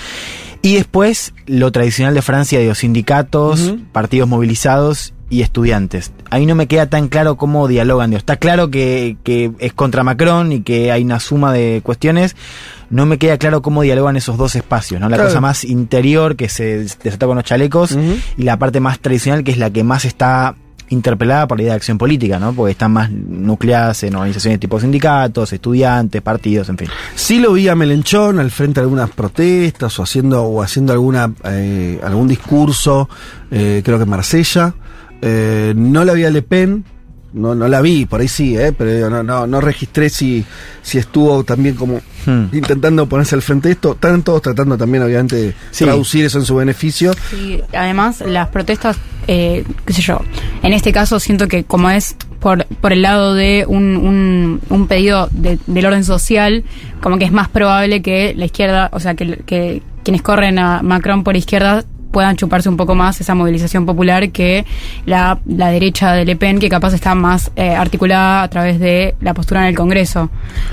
y 0.62 0.76
después 0.76 1.34
lo 1.48 1.72
tradicional 1.72 2.14
de 2.14 2.22
Francia, 2.22 2.60
de 2.60 2.68
los 2.68 2.78
sindicatos, 2.78 3.74
partidos 3.92 4.30
movilizados 4.30 5.16
y 5.32 5.42
estudiantes. 5.42 6.12
Ahí 6.30 6.46
no 6.46 6.54
me 6.54 6.68
queda 6.68 6.86
tan 6.92 7.08
claro 7.08 7.38
cómo 7.38 7.68
dialogan. 7.68 8.12
Dios. 8.12 8.20
Está 8.20 8.38
claro 8.38 8.70
que, 8.70 9.18
que 9.24 9.52
es 9.58 9.74
contra 9.74 10.04
Macron 10.04 10.52
y 10.52 10.62
que 10.62 10.92
hay 10.92 11.04
una 11.04 11.20
suma 11.20 11.52
de 11.52 11.82
cuestiones. 11.84 12.36
No 12.96 13.06
me 13.06 13.18
queda 13.18 13.38
claro 13.38 13.62
cómo 13.62 13.82
dialogan 13.82 14.16
esos 14.16 14.38
dos 14.38 14.56
espacios, 14.56 15.02
¿no? 15.02 15.10
La 15.10 15.18
Claro. 15.18 15.30
cosa 15.30 15.42
más 15.42 15.66
interior 15.66 16.38
que 16.38 16.48
se 16.48 16.78
desata 17.04 17.26
con 17.28 17.36
los 17.36 17.44
chalecos 17.44 17.98
y 18.38 18.44
la 18.44 18.58
parte 18.58 18.80
más 18.80 19.00
tradicional 19.00 19.44
que 19.44 19.52
es 19.52 19.58
la 19.58 19.70
que 19.70 19.84
más 19.84 20.06
está 20.06 20.56
interpelada 20.88 21.46
por 21.48 21.58
la 21.58 21.64
idea 21.64 21.74
de 21.74 21.78
acción 21.78 21.98
política, 21.98 22.40
¿no? 22.40 22.54
Porque 22.54 22.72
están 22.72 22.94
más 22.94 23.12
nucleadas 23.12 24.04
en 24.04 24.16
organizaciones 24.16 24.60
tipo 24.62 24.80
sindicatos, 24.80 25.52
estudiantes, 25.52 26.22
partidos, 26.22 26.70
en 26.70 26.78
fin. 26.78 26.88
Sí 27.16 27.40
lo 27.40 27.52
vi 27.54 27.68
a 27.68 27.76
Melenchón 27.76 28.40
al 28.40 28.50
frente 28.50 28.80
de 28.80 28.84
algunas 28.86 29.10
protestas 29.10 30.00
o 30.00 30.04
haciendo 30.04 30.44
o 30.44 30.62
haciendo 30.62 30.94
alguna 30.94 31.34
eh, 31.44 32.00
algún 32.02 32.30
discurso, 32.30 33.10
eh, 33.52 33.82
creo 33.84 33.98
que 33.98 34.04
en 34.04 34.10
Marsella. 34.10 34.74
Eh, 35.22 35.74
no 35.76 36.06
la 36.06 36.14
vi 36.14 36.24
a 36.24 36.30
Le 36.30 36.44
Pen, 36.44 36.86
no, 37.36 37.54
no 37.54 37.68
la 37.68 37.82
vi, 37.82 38.06
por 38.06 38.22
ahí 38.22 38.28
sí, 38.28 38.58
eh, 38.58 38.72
pero 38.76 38.92
digo, 38.94 39.10
no, 39.10 39.22
no, 39.24 39.46
no 39.46 39.62
registré 39.62 40.10
si, 40.10 40.44
si 40.82 40.98
estuvo 40.98 41.44
también 41.44 41.76
como 41.76 42.02
Hmm. 42.26 42.46
intentando 42.54 43.08
ponerse 43.08 43.36
al 43.36 43.44
frente 43.44 43.68
de 43.68 43.74
esto. 43.74 43.92
Están 43.94 44.24
todos 44.24 44.42
tratando 44.42 44.76
también, 44.76 45.04
obviamente, 45.04 45.36
de 45.36 45.54
Sí. 45.70 45.84
traducir 45.86 46.26
eso 46.26 46.40
en 46.40 46.46
su 46.46 46.56
beneficio. 46.56 47.14
Sí, 47.30 47.62
además 47.72 48.22
las 48.26 48.48
protestas, 48.48 48.98
eh, 49.28 49.64
qué 49.86 49.94
sé 49.94 50.02
yo, 50.02 50.20
en 50.64 50.74
este 50.74 50.92
caso 50.92 51.20
siento 51.20 51.48
que 51.48 51.66
como 51.66 51.92
es 51.92 52.16
por, 52.40 52.66
por 52.82 52.94
el 52.94 53.04
lado 53.04 53.36
de 53.36 53.66
un, 53.68 53.96
un, 53.96 54.60
un 54.70 54.88
pedido 54.88 55.30
de- 55.34 55.60
del 55.68 55.86
orden 55.86 56.04
social, 56.04 56.64
como 57.00 57.20
que 57.20 57.26
es 57.26 57.32
más 57.32 57.48
probable 57.48 58.02
que 58.02 58.34
la 58.36 58.46
izquierda, 58.46 58.90
o 58.92 59.00
sea, 59.00 59.14
que, 59.14 59.44
que 59.46 59.84
quienes 60.04 60.24
corren 60.24 60.58
a 60.58 60.82
Macron 60.82 61.24
por 61.24 61.36
izquierda 61.36 61.84
puedan 62.16 62.38
chuparse 62.38 62.70
un 62.70 62.78
poco 62.78 62.96
más 62.96 63.20
esa 63.20 63.36
movilización 63.36 63.86
popular 63.86 64.30
que 64.30 64.66
la, 65.06 65.38
la 65.46 65.68
derecha 65.68 66.14
de 66.14 66.24
Le 66.24 66.38
Pen, 66.38 66.60
que 66.60 66.70
capaz 66.70 66.94
está 66.94 67.14
más 67.14 67.52
eh, 67.58 67.76
articulada 67.76 68.42
a 68.42 68.48
través 68.50 68.80
de 68.80 69.16
la 69.20 69.34
postura 69.34 69.64
en 69.64 69.68
el 69.68 69.76
Congreso. 69.76 70.30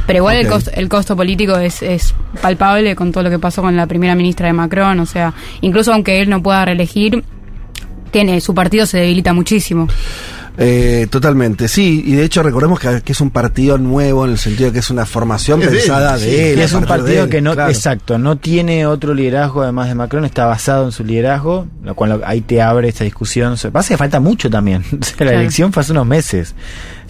Pero 0.07 0.19
igual 0.19 0.37
el, 0.37 0.47
costo, 0.47 0.71
el 0.73 0.89
costo 0.89 1.17
político 1.17 1.57
es, 1.57 1.83
es 1.83 2.15
palpable 2.41 2.95
con 2.95 3.11
todo 3.11 3.25
lo 3.25 3.31
que 3.31 3.41
pasó 3.41 3.61
con 3.61 3.75
la 3.75 3.89
primera 3.89 4.15
ministra 4.15 4.47
de 4.47 4.53
Macron, 4.53 5.01
o 5.01 5.07
sea, 5.07 5.35
incluso 5.63 5.93
aunque 5.93 6.21
él 6.21 6.31
no 6.31 6.41
pueda 6.45 6.65
reelegir, 6.65 7.25
tiene 8.13 8.41
su 8.41 8.55
partido 8.55 8.87
se 8.87 8.99
debilita 8.99 9.33
muchísimo. 9.33 9.89
Eh, 10.59 11.07
totalmente, 11.11 11.67
sí, 11.67 12.03
y 12.07 12.13
de 12.15 12.25
hecho 12.25 12.43
recordemos 12.43 12.79
que, 12.79 13.01
que 13.03 13.13
es 13.13 13.21
un 13.23 13.31
partido 13.31 13.79
nuevo 13.79 14.25
en 14.27 14.33
el 14.33 14.39
sentido 14.39 14.67
de 14.69 14.75
que 14.75 14.79
es 14.81 14.91
una 14.91 15.07
formación 15.07 15.63
Es 15.63 15.71
de 15.71 15.77
él, 15.79 15.79
pensada 15.83 16.19
sí. 16.19 16.27
de 16.27 16.53
él. 16.53 16.59
Y 16.59 16.63
es 16.63 16.73
un 16.75 16.85
partido 16.85 17.25
él, 17.25 17.31
que 17.31 17.41
no, 17.41 17.55
claro. 17.55 17.71
exacto, 17.71 18.19
no 18.19 18.37
tiene 18.37 18.87
otro 18.87 19.15
liderazgo 19.15 19.63
además 19.63 19.89
de 19.89 19.95
Macron, 19.95 20.25
está 20.27 20.45
basado 20.45 20.85
en 20.85 20.93
su 20.93 21.05
liderazgo, 21.05 21.67
lo 21.83 21.95
cual 21.95 22.21
ahí 22.27 22.43
te 22.43 22.61
abre 22.61 22.89
esta 22.89 23.05
discusión. 23.05 23.57
Pasa 23.73 23.89
que 23.89 23.97
falta 23.97 24.21
mucho 24.21 24.51
también. 24.51 24.85
La 24.93 24.99
Claro. 25.17 25.31
elección 25.41 25.73
fue 25.73 25.81
hace 25.83 25.93
unos 25.93 26.07
meses. 26.07 26.55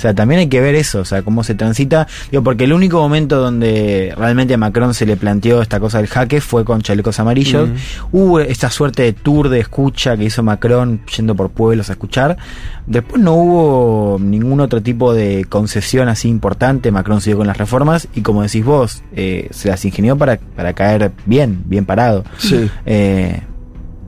O 0.02 0.04
sea, 0.04 0.14
también 0.14 0.40
hay 0.40 0.48
que 0.48 0.60
ver 0.60 0.74
eso, 0.74 0.98
o 0.98 1.04
sea, 1.04 1.22
cómo 1.22 1.44
se 1.44 1.54
transita. 1.54 2.08
Digo, 2.32 2.42
porque 2.42 2.64
el 2.64 2.72
único 2.72 3.00
momento 3.00 3.40
donde 3.40 4.12
realmente 4.16 4.52
a 4.52 4.56
Macron 4.58 4.94
se 4.94 5.06
le 5.06 5.16
planteó 5.16 5.62
esta 5.62 5.78
cosa 5.78 5.98
del 5.98 6.08
jaque 6.08 6.40
fue 6.40 6.64
con 6.64 6.82
chalecos 6.82 7.20
amarillos. 7.20 7.68
Hubo 8.10 8.40
esta 8.40 8.68
suerte 8.68 9.04
de 9.04 9.12
tour 9.12 9.48
de 9.48 9.60
escucha 9.60 10.16
que 10.16 10.24
hizo 10.24 10.42
Macron 10.42 11.02
yendo 11.16 11.36
por 11.36 11.50
pueblos 11.50 11.88
a 11.88 11.92
escuchar. 11.92 12.36
Después 12.84 13.22
no 13.22 13.34
hubo 13.34 14.18
ningún 14.18 14.58
otro 14.58 14.82
tipo 14.82 15.14
de 15.14 15.46
concesión 15.48 16.08
así 16.08 16.28
importante. 16.28 16.90
Macron 16.90 17.20
siguió 17.20 17.38
con 17.38 17.46
las 17.46 17.56
reformas 17.56 18.08
y 18.12 18.22
como 18.22 18.42
decís 18.42 18.64
vos, 18.64 19.04
eh, 19.14 19.46
se 19.52 19.68
las 19.68 19.84
ingenió 19.84 20.18
para, 20.18 20.36
para 20.36 20.72
caer 20.72 21.12
bien, 21.26 21.62
bien 21.66 21.84
parado. 21.84 22.24
Sí. 22.38 22.68
Eh, 22.86 23.40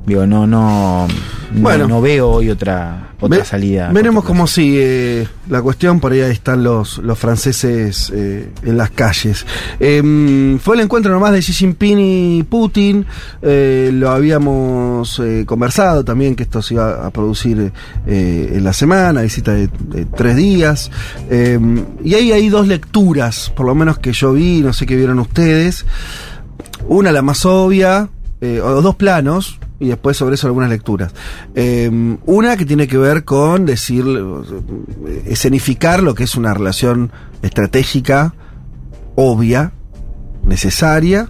digo, 0.07 0.27
no, 0.27 0.47
no, 0.47 1.07
no, 1.53 1.61
Bueno. 1.63 1.87
no 1.89 2.01
veo 2.01 2.29
hoy 2.31 2.51
otra, 2.51 3.11
otra 3.21 3.39
Ve- 3.39 3.45
salida. 3.45 3.91
Veremos 3.93 4.25
cómo 4.25 4.47
sigue 4.47 5.27
la 5.49 5.63
cuestión. 5.63 6.01
Por 6.01 6.13
ahí 6.13 6.21
están 6.21 6.63
los, 6.63 6.99
los 6.99 7.19
franceses 7.19 8.11
eh, 8.15 8.51
en 8.65 8.77
las 8.77 8.91
calles. 8.91 9.47
Em, 9.81 10.59
fue 10.59 10.77
el 10.77 10.83
encuentro 10.83 11.13
nomás 11.13 11.33
de 11.33 11.41
Xi 11.41 11.53
Jinping 11.53 11.99
y 12.01 12.43
Putin. 12.43 13.07
Eh, 13.43 13.91
lo 13.95 14.11
habíamos 14.11 15.19
eh, 15.21 15.45
conversado 15.47 16.05
también 16.05 16.35
que 16.35 16.43
esto 16.43 16.61
se 16.61 16.75
iba 16.75 17.07
a 17.07 17.11
producir 17.11 17.73
en 18.07 18.65
la 18.65 18.73
semana, 18.73 19.23
visita 19.23 19.53
de, 19.55 19.69
de 19.89 20.05
tres 20.07 20.37
días. 20.37 20.91
Em, 21.31 21.85
y 22.05 22.15
ahí 22.15 22.33
hay 22.33 22.49
dos 22.49 22.67
lecturas, 22.67 23.51
por 23.57 23.67
lo 23.67 23.75
menos 23.75 23.99
que 23.99 24.13
yo 24.13 24.33
vi, 24.33 24.61
no 24.61 24.73
sé 24.73 24.87
qué 24.87 24.97
vieron 24.97 25.19
ustedes. 25.19 25.87
Una, 26.89 27.13
la 27.13 27.23
más 27.23 27.47
obvia, 27.47 28.09
o 28.43 28.83
dos 28.83 28.95
planos, 28.97 29.59
y 29.81 29.89
después 29.89 30.17
sobre 30.17 30.37
eso 30.37 30.47
algunas 30.47 30.71
lecturas. 30.71 31.13
Eh, 31.55 32.17
una 32.27 32.57
que 32.57 32.65
tiene 32.65 32.87
que 32.87 32.99
ver 32.99 33.25
con 33.25 33.67
decir, 33.67 34.05
escenificar 35.27 36.03
lo 36.03 36.15
que 36.15 36.25
es 36.25 36.37
una 36.37 36.55
relación 36.55 37.11
estratégica, 37.43 38.35
obvia, 39.15 39.73
necesaria, 40.45 41.29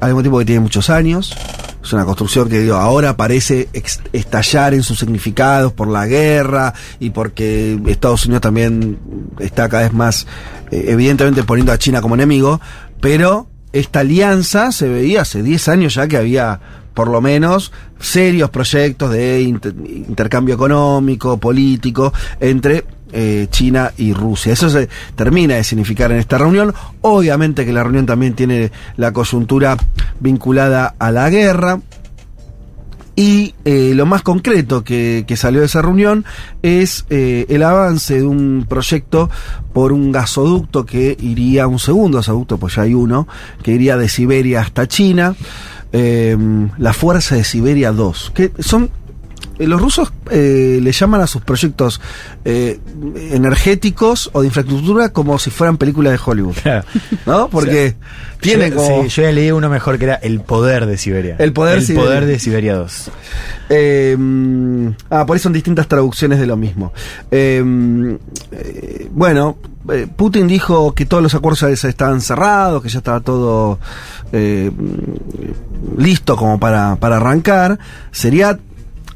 al 0.00 0.08
mismo 0.08 0.22
tiempo 0.22 0.38
que 0.40 0.44
tiene 0.44 0.60
muchos 0.60 0.90
años. 0.90 1.34
Es 1.82 1.92
una 1.92 2.04
construcción 2.04 2.48
que 2.48 2.60
digo, 2.60 2.76
ahora 2.76 3.16
parece 3.16 3.68
estallar 4.12 4.72
en 4.74 4.84
sus 4.84 5.00
significados 5.00 5.72
por 5.72 5.88
la 5.88 6.06
guerra 6.06 6.74
y 7.00 7.10
porque 7.10 7.80
Estados 7.86 8.26
Unidos 8.26 8.42
también 8.42 8.98
está 9.40 9.68
cada 9.68 9.84
vez 9.84 9.92
más 9.92 10.26
eh, 10.70 10.84
evidentemente 10.88 11.42
poniendo 11.42 11.72
a 11.72 11.78
China 11.78 12.00
como 12.00 12.14
enemigo, 12.14 12.60
pero 13.00 13.48
esta 13.72 14.00
alianza 14.00 14.70
se 14.70 14.88
veía 14.88 15.22
hace 15.22 15.42
10 15.42 15.68
años 15.68 15.94
ya 15.94 16.06
que 16.06 16.16
había 16.16 16.60
por 16.94 17.08
lo 17.08 17.20
menos 17.20 17.72
serios 17.98 18.50
proyectos 18.50 19.10
de 19.10 19.42
inter- 19.42 19.74
intercambio 19.86 20.54
económico, 20.54 21.38
político 21.38 22.12
entre 22.40 22.84
eh, 23.12 23.46
China 23.50 23.92
y 23.96 24.12
Rusia. 24.12 24.52
Eso 24.52 24.70
se 24.70 24.88
termina 25.14 25.56
de 25.56 25.64
significar 25.64 26.10
en 26.12 26.18
esta 26.18 26.38
reunión. 26.38 26.74
Obviamente 27.02 27.64
que 27.64 27.72
la 27.72 27.82
reunión 27.82 28.06
también 28.06 28.34
tiene 28.34 28.72
la 28.96 29.12
coyuntura 29.12 29.76
vinculada 30.20 30.94
a 30.98 31.10
la 31.10 31.28
guerra. 31.30 31.80
Y 33.14 33.54
eh, 33.66 33.92
lo 33.94 34.06
más 34.06 34.22
concreto 34.22 34.82
que, 34.84 35.24
que 35.28 35.36
salió 35.36 35.60
de 35.60 35.66
esa 35.66 35.82
reunión 35.82 36.24
es 36.62 37.04
eh, 37.10 37.44
el 37.50 37.62
avance 37.62 38.14
de 38.14 38.22
un 38.22 38.64
proyecto 38.66 39.28
por 39.74 39.92
un 39.92 40.12
gasoducto 40.12 40.86
que 40.86 41.14
iría, 41.20 41.66
un 41.66 41.78
segundo 41.78 42.16
gasoducto, 42.16 42.56
pues 42.56 42.76
ya 42.76 42.82
hay 42.82 42.94
uno, 42.94 43.28
que 43.62 43.72
iría 43.72 43.98
de 43.98 44.08
Siberia 44.08 44.62
hasta 44.62 44.88
China, 44.88 45.36
eh, 45.92 46.36
la 46.78 46.92
Fuerza 46.92 47.36
de 47.36 47.44
Siberia 47.44 47.92
2, 47.92 48.32
que 48.34 48.52
son 48.58 48.90
los 49.58 49.80
rusos 49.80 50.12
eh, 50.30 50.80
le 50.82 50.92
llaman 50.92 51.20
a 51.20 51.26
sus 51.26 51.42
proyectos 51.42 52.00
eh, 52.44 52.80
energéticos 53.30 54.30
o 54.32 54.40
de 54.40 54.46
infraestructura 54.48 55.10
como 55.10 55.38
si 55.38 55.50
fueran 55.50 55.76
películas 55.76 56.12
de 56.12 56.20
Hollywood, 56.24 56.54
Claro. 56.62 56.84
¿no? 57.26 57.48
Porque 57.48 57.96
tienen 58.40 58.70
yo, 58.72 58.76
como... 58.78 59.02
sí, 59.04 59.08
yo 59.10 59.22
ya 59.22 59.32
leí 59.32 59.50
uno 59.50 59.68
mejor 59.68 59.98
que 59.98 60.04
era 60.04 60.14
El 60.16 60.40
Poder 60.40 60.86
de 60.86 60.96
Siberia. 60.98 61.36
El 61.38 61.52
Poder 61.52 61.78
El 61.78 61.86
Siberia. 61.86 62.08
Poder 62.08 62.26
de 62.26 62.38
Siberia 62.38 62.74
2. 62.76 63.10
Eh, 63.68 64.16
ah, 65.10 65.24
por 65.26 65.34
ahí 65.36 65.40
son 65.40 65.52
distintas 65.52 65.86
traducciones 65.86 66.38
de 66.40 66.46
lo 66.46 66.56
mismo. 66.56 66.92
Eh, 67.30 67.62
eh, 68.52 69.08
bueno, 69.12 69.56
eh, 69.90 70.06
Putin 70.14 70.46
dijo 70.48 70.94
que 70.94 71.06
todos 71.06 71.22
los 71.22 71.34
acuerdos 71.34 71.62
estaban 71.84 72.20
cerrados, 72.20 72.82
que 72.82 72.88
ya 72.88 72.98
estaba 72.98 73.20
todo 73.20 73.78
eh, 74.32 74.70
listo 75.96 76.36
como 76.36 76.58
para, 76.58 76.96
para 76.96 77.16
arrancar. 77.16 77.78
Sería. 78.10 78.58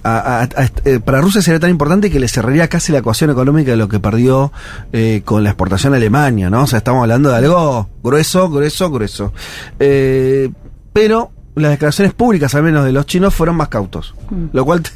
A- 0.07 0.41
a- 0.41 0.43
a- 0.43 0.71
eh, 0.85 1.01
para 1.05 1.21
Rusia 1.21 1.43
sería 1.43 1.59
tan 1.61 1.71
importante 1.71 2.11
que 2.11 2.21
le 2.21 2.29
cerraría 2.29 2.69
casi 2.69 2.93
la 2.93 2.99
ecuación 2.99 3.31
económica 3.31 3.71
de 3.73 3.77
lo 3.77 3.89
que 3.89 3.99
perdió 4.01 4.53
eh, 4.93 5.23
con 5.25 5.43
la 5.45 5.51
exportación 5.51 5.93
a 5.95 5.97
Alemania, 5.97 6.49
¿no? 6.51 6.63
O 6.63 6.67
sea, 6.67 6.79
estamos 6.79 7.03
hablando 7.03 7.31
de 7.31 7.37
algo 7.37 7.89
grueso, 8.03 8.49
grueso, 8.51 8.91
grueso. 8.91 9.33
Eh, 9.79 10.51
pero 10.93 11.31
las 11.55 11.71
declaraciones 11.73 12.15
públicas, 12.15 12.55
al 12.55 12.63
menos 12.63 12.85
de 12.85 12.93
los 12.93 13.07
chinos, 13.07 13.35
fueron 13.35 13.57
más 13.57 13.69
cautos. 13.69 14.15
Lo 14.53 14.65
cual 14.65 14.83
te- 14.83 14.91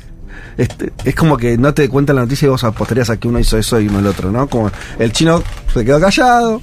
este, 0.56 0.92
es 1.04 1.14
como 1.14 1.36
que 1.36 1.56
no 1.58 1.72
te 1.74 1.88
cuentan 1.88 2.16
la 2.16 2.22
noticia 2.22 2.46
y 2.46 2.50
vos 2.50 2.64
apostarías 2.64 3.10
a 3.10 3.16
que 3.18 3.28
uno 3.28 3.38
hizo 3.38 3.56
eso 3.58 3.80
y 3.80 3.88
uno 3.88 3.98
el 4.00 4.06
otro, 4.06 4.30
¿no? 4.30 4.46
Como 4.48 4.70
el 4.98 5.12
chino 5.12 5.42
se 5.72 5.84
quedó 5.84 6.00
callado. 6.00 6.60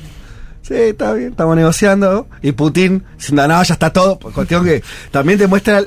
Sí, 0.61 0.73
está 0.73 1.13
bien, 1.13 1.29
estamos 1.31 1.55
negociando. 1.55 2.27
Y 2.41 2.51
Putin 2.51 3.03
diciendo, 3.17 3.47
no, 3.47 3.63
ya 3.63 3.73
está 3.73 3.91
todo. 3.91 4.19
Pues, 4.19 4.33
Cuestión 4.35 4.65
que 4.65 4.83
también 5.11 5.39
te 5.39 5.47
muestra 5.47 5.81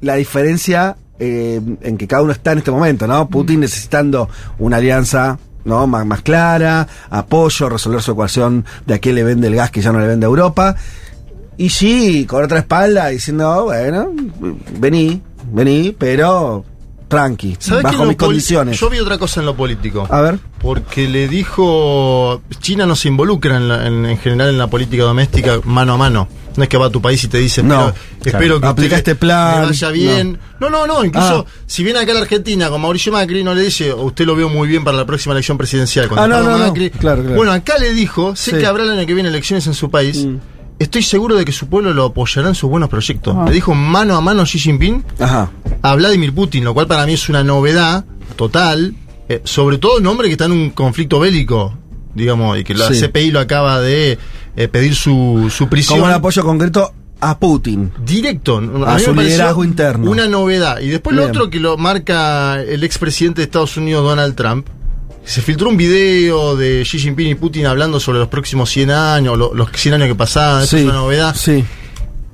la 0.00 0.14
diferencia 0.16 0.96
eh, 1.18 1.60
en 1.80 1.96
que 1.96 2.06
cada 2.06 2.22
uno 2.22 2.32
está 2.32 2.52
en 2.52 2.58
este 2.58 2.70
momento, 2.70 3.06
¿no? 3.06 3.28
Putin 3.28 3.60
necesitando 3.60 4.28
una 4.58 4.76
alianza 4.76 5.38
¿no? 5.64 5.86
Más, 5.86 6.06
más 6.06 6.22
clara, 6.22 6.86
apoyo, 7.10 7.68
resolver 7.68 8.00
su 8.00 8.12
ecuación 8.12 8.64
de 8.86 8.94
a 8.94 8.98
qué 9.00 9.12
le 9.12 9.24
vende 9.24 9.48
el 9.48 9.56
gas 9.56 9.70
que 9.70 9.82
ya 9.82 9.92
no 9.92 9.98
le 9.98 10.06
vende 10.06 10.24
a 10.24 10.28
Europa. 10.28 10.76
Y 11.58 11.70
sí, 11.70 12.24
con 12.26 12.44
otra 12.44 12.60
espalda, 12.60 13.08
diciendo, 13.08 13.64
bueno, 13.64 14.12
vení, 14.78 15.20
vení, 15.52 15.94
pero 15.98 16.64
tranqui, 17.08 17.56
¿Sabés 17.58 17.84
que 17.84 17.90
bajo 17.92 18.04
mis 18.04 18.16
condiciones. 18.16 18.78
Yo 18.80 18.90
vi 18.90 18.98
otra 18.98 19.16
cosa 19.18 19.40
en 19.40 19.46
lo 19.46 19.56
político. 19.56 20.06
A 20.10 20.20
ver. 20.20 20.38
Porque 20.60 21.08
le 21.08 21.28
dijo, 21.28 22.42
China 22.60 22.86
no 22.86 22.96
se 22.96 23.08
involucra 23.08 23.56
en, 23.56 23.68
la- 23.68 23.86
en- 23.86 24.06
en 24.06 24.18
general 24.18 24.48
en 24.50 24.58
la 24.58 24.66
política 24.66 25.04
doméstica 25.04 25.60
mano 25.64 25.94
a 25.94 25.96
mano. 25.96 26.28
No 26.56 26.62
es 26.62 26.68
que 26.70 26.78
va 26.78 26.86
a 26.86 26.90
tu 26.90 27.02
país 27.02 27.22
y 27.22 27.28
te 27.28 27.36
dice, 27.36 27.62
No, 27.62 27.92
"Pero 28.22 28.38
espero 28.38 28.60
que 28.60 28.66
Aplica 28.66 28.96
usted 28.96 29.12
este 29.12 29.14
plan". 29.14 29.60
le 29.60 29.66
vaya 29.66 29.90
bien. 29.90 30.38
No, 30.58 30.70
no, 30.70 30.86
no, 30.86 31.04
incluso 31.04 31.44
Ah. 31.46 31.50
si 31.66 31.84
viene 31.84 31.98
acá 31.98 32.12
a 32.12 32.14
la 32.14 32.20
Argentina 32.22 32.70
con 32.70 32.80
Mauricio 32.80 33.12
Macri, 33.12 33.44
no 33.44 33.54
le 33.54 33.60
dice, 33.62 33.92
usted 33.92 34.24
lo 34.24 34.34
veo 34.34 34.48
muy 34.48 34.66
bien 34.66 34.82
para 34.82 34.96
la 34.96 35.04
próxima 35.04 35.32
elección 35.34 35.58
presidencial. 35.58 36.08
Cuando 36.08 36.24
Ah, 36.34 36.40
no, 36.40 36.42
no, 36.50 36.56
no. 36.58 36.66
Macri. 36.68 36.88
Claro, 36.90 37.20
claro. 37.22 37.36
Bueno, 37.36 37.52
acá 37.52 37.76
le 37.78 37.92
dijo, 37.92 38.34
sé 38.34 38.52
Sí. 38.52 38.56
que 38.58 38.64
habrá 38.66 38.84
el 38.84 38.90
año 38.90 39.06
que 39.06 39.12
viene 39.12 39.28
elecciones 39.28 39.66
en 39.66 39.74
su 39.74 39.90
país. 39.90 40.24
Mm. 40.24 40.36
Estoy 40.78 41.02
seguro 41.02 41.36
de 41.36 41.44
que 41.44 41.52
su 41.52 41.68
pueblo 41.68 41.94
lo 41.94 42.04
apoyará 42.04 42.48
en 42.48 42.54
sus 42.54 42.68
buenos 42.68 42.88
proyectos. 42.90 43.34
Ah. 43.36 43.44
Le 43.46 43.52
dijo 43.52 43.74
mano 43.74 44.14
a 44.16 44.20
mano 44.20 44.44
Xi 44.44 44.58
Jinping 44.58 45.04
Ajá. 45.18 45.50
a 45.82 45.94
Vladimir 45.94 46.34
Putin, 46.34 46.64
lo 46.64 46.74
cual 46.74 46.86
para 46.86 47.06
mí 47.06 47.14
es 47.14 47.28
una 47.30 47.42
novedad 47.42 48.04
total, 48.36 48.94
eh, 49.28 49.40
sobre 49.44 49.78
todo 49.78 49.98
un 49.98 50.06
hombre 50.06 50.28
que 50.28 50.32
está 50.32 50.44
en 50.44 50.52
un 50.52 50.70
conflicto 50.70 51.18
bélico, 51.18 51.76
digamos, 52.14 52.58
y 52.58 52.64
que 52.64 52.74
la 52.74 52.88
Sí. 52.88 53.00
CPI 53.00 53.30
lo 53.30 53.40
acaba 53.40 53.80
de 53.80 54.18
eh, 54.56 54.68
pedir 54.68 54.94
su, 54.94 55.50
su 55.54 55.68
prisión. 55.68 55.98
Como 55.98 56.10
un 56.10 56.14
apoyo 56.14 56.42
concreto 56.42 56.92
a 57.20 57.38
Putin. 57.38 57.90
Directo, 58.04 58.60
a, 58.86 58.96
A 58.96 58.98
su 58.98 59.14
liderazgo 59.14 59.64
interno. 59.64 60.10
Una 60.10 60.28
novedad. 60.28 60.80
Y 60.80 60.88
después 60.88 61.16
lo 61.16 61.24
otro 61.24 61.48
que 61.48 61.58
lo 61.58 61.78
marca 61.78 62.60
el 62.60 62.84
expresidente 62.84 63.40
de 63.40 63.44
Estados 63.44 63.78
Unidos, 63.78 64.04
Donald 64.04 64.34
Trump. 64.34 64.66
Se 65.26 65.42
filtró 65.42 65.68
un 65.68 65.76
video 65.76 66.56
de 66.56 66.82
Xi 66.84 66.98
Jinping 67.00 67.26
y 67.26 67.34
Putin 67.34 67.66
hablando 67.66 67.98
sobre 68.00 68.20
los 68.20 68.28
próximos 68.28 68.70
100 68.70 68.90
años, 68.92 69.36
lo- 69.36 69.52
los 69.54 69.68
100 69.72 69.94
años 69.94 70.08
que 70.08 70.14
pasaban, 70.14 70.62
eso 70.62 70.76
es 70.76 70.84
una 70.84 70.94
novedad. 70.94 71.34
Sí. 71.36 71.64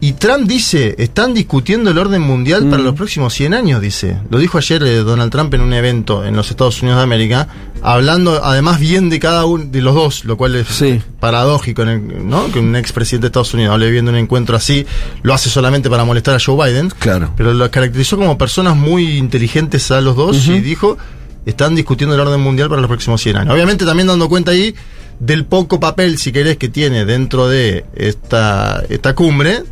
Y 0.00 0.14
Trump 0.14 0.48
dice, 0.48 0.96
están 0.98 1.32
discutiendo 1.32 1.90
el 1.90 1.96
orden 1.96 2.20
mundial 2.22 2.68
para 2.68 2.82
los 2.82 2.94
próximos 2.96 3.32
100 3.34 3.54
años, 3.54 3.80
dice. 3.80 4.18
Lo 4.30 4.38
dijo 4.38 4.58
ayer 4.58 4.82
eh, 4.82 4.96
Donald 4.96 5.30
Trump 5.30 5.54
en 5.54 5.60
un 5.60 5.72
evento 5.72 6.24
en 6.24 6.34
los 6.34 6.50
Estados 6.50 6.82
Unidos 6.82 6.98
de 6.98 7.04
América, 7.04 7.46
hablando 7.82 8.44
además 8.44 8.80
bien 8.80 9.08
de 9.10 9.20
cada 9.20 9.44
uno 9.46 9.64
de 9.64 9.80
los 9.80 9.94
dos, 9.94 10.24
lo 10.24 10.36
cual 10.36 10.56
es 10.56 10.66
Sí. 10.66 11.00
paradójico, 11.20 11.82
en 11.82 11.88
el- 11.88 12.28
¿no? 12.28 12.50
Que 12.50 12.58
un 12.58 12.74
expresidente 12.74 13.26
de 13.26 13.28
Estados 13.28 13.54
Unidos 13.54 13.72
hable 13.74 13.90
bien 13.92 14.04
de 14.06 14.10
un 14.10 14.18
encuentro 14.18 14.56
así, 14.56 14.84
lo 15.22 15.32
hace 15.34 15.48
solamente 15.50 15.88
para 15.88 16.04
molestar 16.04 16.34
a 16.34 16.38
Joe 16.44 16.56
Biden. 16.72 16.90
Claro. 16.98 17.32
Pero 17.36 17.54
lo 17.54 17.70
caracterizó 17.70 18.16
como 18.18 18.36
personas 18.36 18.76
muy 18.76 19.16
inteligentes 19.18 19.90
a 19.92 20.00
los 20.00 20.16
dos 20.16 20.48
y 20.48 20.60
dijo, 20.60 20.98
están 21.46 21.74
discutiendo 21.74 22.14
el 22.14 22.20
orden 22.20 22.40
mundial 22.40 22.68
para 22.68 22.80
los 22.80 22.88
próximos 22.88 23.20
100 23.20 23.36
años. 23.36 23.54
Obviamente 23.54 23.84
también 23.84 24.06
dando 24.06 24.28
cuenta 24.28 24.52
ahí 24.52 24.74
del 25.18 25.44
poco 25.44 25.80
papel, 25.80 26.18
si 26.18 26.32
querés, 26.32 26.56
que 26.56 26.68
tiene 26.68 27.04
dentro 27.04 27.48
de 27.48 27.84
esta, 27.94 28.82
esta 28.88 29.14
cumbre 29.14 29.62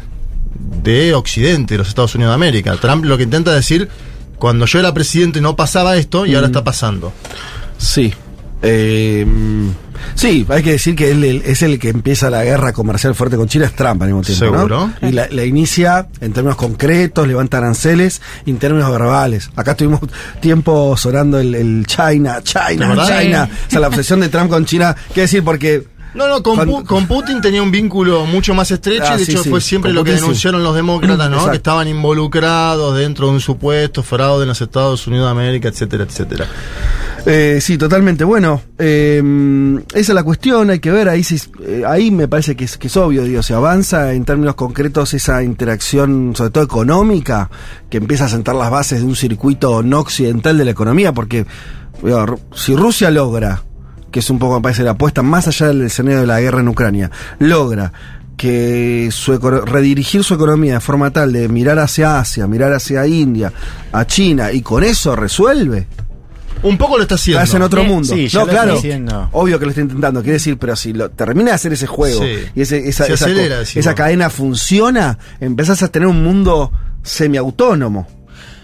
de 0.82 1.14
Occidente, 1.14 1.74
de 1.74 1.78
los 1.78 1.88
Estados 1.88 2.14
Unidos 2.14 2.30
de 2.32 2.34
América. 2.34 2.76
Trump 2.76 3.04
lo 3.04 3.16
que 3.16 3.24
intenta 3.24 3.52
decir, 3.52 3.88
cuando 4.38 4.66
yo 4.66 4.78
era 4.78 4.94
presidente 4.94 5.40
no 5.40 5.56
pasaba 5.56 5.96
esto 5.96 6.26
y 6.26 6.34
ahora 6.34 6.46
está 6.46 6.64
pasando. 6.64 7.12
Sí. 7.78 8.12
Eh, 8.62 9.26
sí, 10.14 10.46
hay 10.48 10.62
que 10.62 10.72
decir 10.72 10.94
que 10.96 11.10
él, 11.10 11.24
él 11.24 11.42
es 11.44 11.62
el 11.62 11.78
que 11.78 11.88
empieza 11.88 12.30
la 12.30 12.44
guerra 12.44 12.72
comercial 12.72 13.14
fuerte 13.14 13.36
con 13.36 13.48
China, 13.48 13.66
es 13.66 13.72
Trump 13.74 14.02
al 14.02 14.08
mismo 14.08 14.22
tiempo. 14.22 14.44
¿no? 14.46 14.52
Seguro. 14.58 14.90
Y 15.02 15.12
la, 15.12 15.28
la 15.30 15.44
inicia 15.44 16.06
en 16.20 16.32
términos 16.32 16.56
concretos, 16.56 17.26
levanta 17.26 17.58
aranceles, 17.58 18.20
y 18.44 18.50
en 18.50 18.58
términos 18.58 18.90
verbales. 18.90 19.50
Acá 19.56 19.72
estuvimos 19.72 20.00
tiempo 20.40 20.96
sonando 20.96 21.38
el, 21.38 21.54
el 21.54 21.86
China, 21.86 22.40
China. 22.42 22.94
China. 23.06 23.46
Sí. 23.46 23.52
O 23.68 23.70
sea, 23.70 23.80
la 23.80 23.88
obsesión 23.88 24.20
de 24.20 24.28
Trump 24.28 24.50
con 24.50 24.64
China, 24.64 24.94
¿qué 25.14 25.22
decir? 25.22 25.42
Porque. 25.44 25.84
No, 26.12 26.26
no, 26.26 26.42
con, 26.42 26.56
Cuando- 26.56 26.84
con 26.84 27.06
Putin 27.06 27.40
tenía 27.40 27.62
un 27.62 27.70
vínculo 27.70 28.26
mucho 28.26 28.52
más 28.52 28.68
estrecho 28.72 29.04
Ah, 29.06 29.14
y 29.14 29.18
de 29.20 29.24
sí, 29.26 29.30
hecho 29.30 29.44
sí, 29.44 29.48
fue 29.50 29.60
siempre 29.60 29.90
con 29.90 29.94
lo 29.94 30.02
que 30.04 30.10
sí. 30.16 30.16
denunciaron 30.20 30.60
los 30.64 30.74
demócratas, 30.74 31.18
¿no? 31.30 31.36
Exacto. 31.36 31.50
Que 31.52 31.56
estaban 31.58 31.86
involucrados 31.86 32.96
dentro 32.98 33.28
de 33.28 33.34
un 33.34 33.40
supuesto 33.40 34.02
fraude 34.02 34.42
en 34.42 34.48
los 34.48 34.60
Estados 34.60 35.06
Unidos 35.06 35.26
de 35.26 35.30
América, 35.30 35.68
etcétera, 35.68 36.02
etcétera. 36.02 36.46
Eh, 37.26 37.58
sí, 37.60 37.76
totalmente. 37.76 38.24
Bueno, 38.24 38.62
eh, 38.78 39.22
esa 39.92 40.12
es 40.12 40.14
la 40.14 40.22
cuestión, 40.22 40.70
hay 40.70 40.78
que 40.78 40.90
ver, 40.90 41.08
ahí, 41.08 41.22
sí, 41.22 41.40
eh, 41.62 41.82
ahí 41.86 42.10
me 42.10 42.28
parece 42.28 42.56
que 42.56 42.64
es, 42.64 42.78
que 42.78 42.86
es 42.86 42.96
obvio, 42.96 43.24
digo, 43.24 43.42
se 43.42 43.54
avanza 43.54 44.12
en 44.12 44.24
términos 44.24 44.54
concretos 44.54 45.12
esa 45.14 45.42
interacción, 45.42 46.34
sobre 46.34 46.50
todo 46.50 46.64
económica, 46.64 47.50
que 47.88 47.98
empieza 47.98 48.24
a 48.24 48.28
sentar 48.28 48.54
las 48.54 48.70
bases 48.70 49.00
de 49.00 49.06
un 49.06 49.16
circuito 49.16 49.82
no 49.82 50.00
occidental 50.00 50.56
de 50.56 50.64
la 50.64 50.70
economía, 50.70 51.12
porque 51.12 51.46
si 52.54 52.74
Rusia 52.74 53.10
logra, 53.10 53.62
que 54.10 54.20
es 54.20 54.30
un 54.30 54.38
poco, 54.38 54.56
me 54.56 54.62
parece, 54.62 54.82
la 54.82 54.92
apuesta 54.92 55.22
más 55.22 55.46
allá 55.46 55.68
del 55.68 55.82
escenario 55.82 56.20
de 56.22 56.26
la 56.26 56.40
guerra 56.40 56.60
en 56.60 56.68
Ucrania, 56.68 57.10
logra 57.38 57.92
que 58.36 59.10
su 59.12 59.38
redirigir 59.38 60.24
su 60.24 60.32
economía 60.32 60.74
de 60.74 60.80
forma 60.80 61.10
tal 61.10 61.30
de 61.30 61.46
mirar 61.50 61.78
hacia 61.78 62.18
Asia, 62.18 62.46
mirar 62.46 62.72
hacia 62.72 63.06
India, 63.06 63.52
a 63.92 64.06
China, 64.06 64.50
y 64.50 64.62
con 64.62 64.82
eso 64.82 65.14
resuelve, 65.14 65.86
Un 66.62 66.76
poco 66.78 66.96
lo 66.96 67.02
está 67.02 67.14
haciendo. 67.14 67.42
Estás 67.42 67.54
en 67.56 67.62
otro 67.62 67.82
Sí, 67.82 67.88
mundo. 67.88 68.14
sí, 68.14 68.28
no, 68.34 68.46
claro. 68.46 68.74
diciendo. 68.74 69.28
Obvio 69.32 69.58
que 69.58 69.64
lo 69.64 69.70
está 69.70 69.80
intentando. 69.80 70.20
Quiere 70.22 70.34
decir, 70.34 70.58
pero 70.58 70.76
si 70.76 70.92
lo 70.92 71.10
termina 71.10 71.50
de 71.50 71.54
hacer 71.54 71.72
ese 71.72 71.86
juego 71.86 72.20
Sí. 72.22 72.34
y 72.54 72.60
ese- 72.62 72.88
esa, 72.88 73.04
esa 73.06 73.14
acelera, 73.26 73.54
co- 73.56 73.60
decís 73.60 73.76
esa 73.78 73.94
cadena 73.94 74.28
funciona, 74.30 75.18
empezás 75.40 75.82
a 75.82 75.88
tener 75.88 76.08
un 76.08 76.22
mundo 76.22 76.72
semiautónomo. 77.02 78.06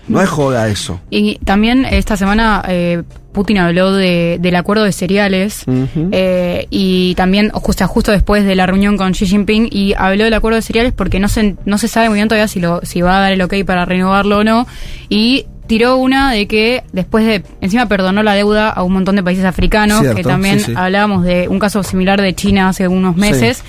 No 0.08 0.22
es 0.22 0.28
joda 0.28 0.68
eso. 0.68 1.00
Y 1.10 1.38
también 1.40 1.84
esta 1.84 2.16
semana 2.16 2.62
eh, 2.68 3.02
Putin 3.32 3.58
habló 3.58 3.92
de, 3.92 4.38
del 4.40 4.54
acuerdo 4.54 4.84
de 4.84 4.92
cereales 4.92 5.64
eh, 6.12 6.66
y 6.70 7.14
también 7.16 7.50
justo, 7.50 7.88
justo 7.88 8.12
después 8.12 8.44
de 8.44 8.54
la 8.54 8.66
reunión 8.66 8.96
con 8.96 9.12
Xi 9.14 9.26
Jinping 9.26 9.68
y 9.68 9.94
habló 9.98 10.22
del 10.22 10.34
acuerdo 10.34 10.56
de 10.56 10.62
cereales 10.62 10.92
porque 10.92 11.18
no 11.18 11.26
se, 11.28 11.56
no 11.64 11.76
se 11.76 11.88
sabe 11.88 12.08
muy 12.08 12.16
bien 12.18 12.28
todavía 12.28 12.46
si, 12.46 12.60
lo, 12.60 12.80
si 12.84 13.00
va 13.02 13.16
a 13.16 13.20
dar 13.20 13.32
el 13.32 13.42
ok 13.42 13.54
para 13.66 13.84
renovarlo 13.84 14.38
o 14.38 14.44
no 14.44 14.68
y 15.08 15.46
tiró 15.66 15.96
una 15.96 16.32
de 16.32 16.46
que 16.46 16.84
después 16.92 17.26
de 17.26 17.42
encima 17.60 17.86
perdonó 17.86 18.22
la 18.22 18.34
deuda 18.34 18.70
a 18.70 18.82
un 18.82 18.92
montón 18.92 19.16
de 19.16 19.22
países 19.22 19.44
africanos 19.44 20.00
Cierto, 20.00 20.16
que 20.16 20.22
también 20.22 20.60
sí, 20.60 20.66
sí. 20.66 20.74
hablábamos 20.76 21.24
de 21.24 21.48
un 21.48 21.58
caso 21.58 21.82
similar 21.82 22.20
de 22.20 22.34
China 22.34 22.68
hace 22.68 22.88
unos 22.88 23.16
meses 23.16 23.62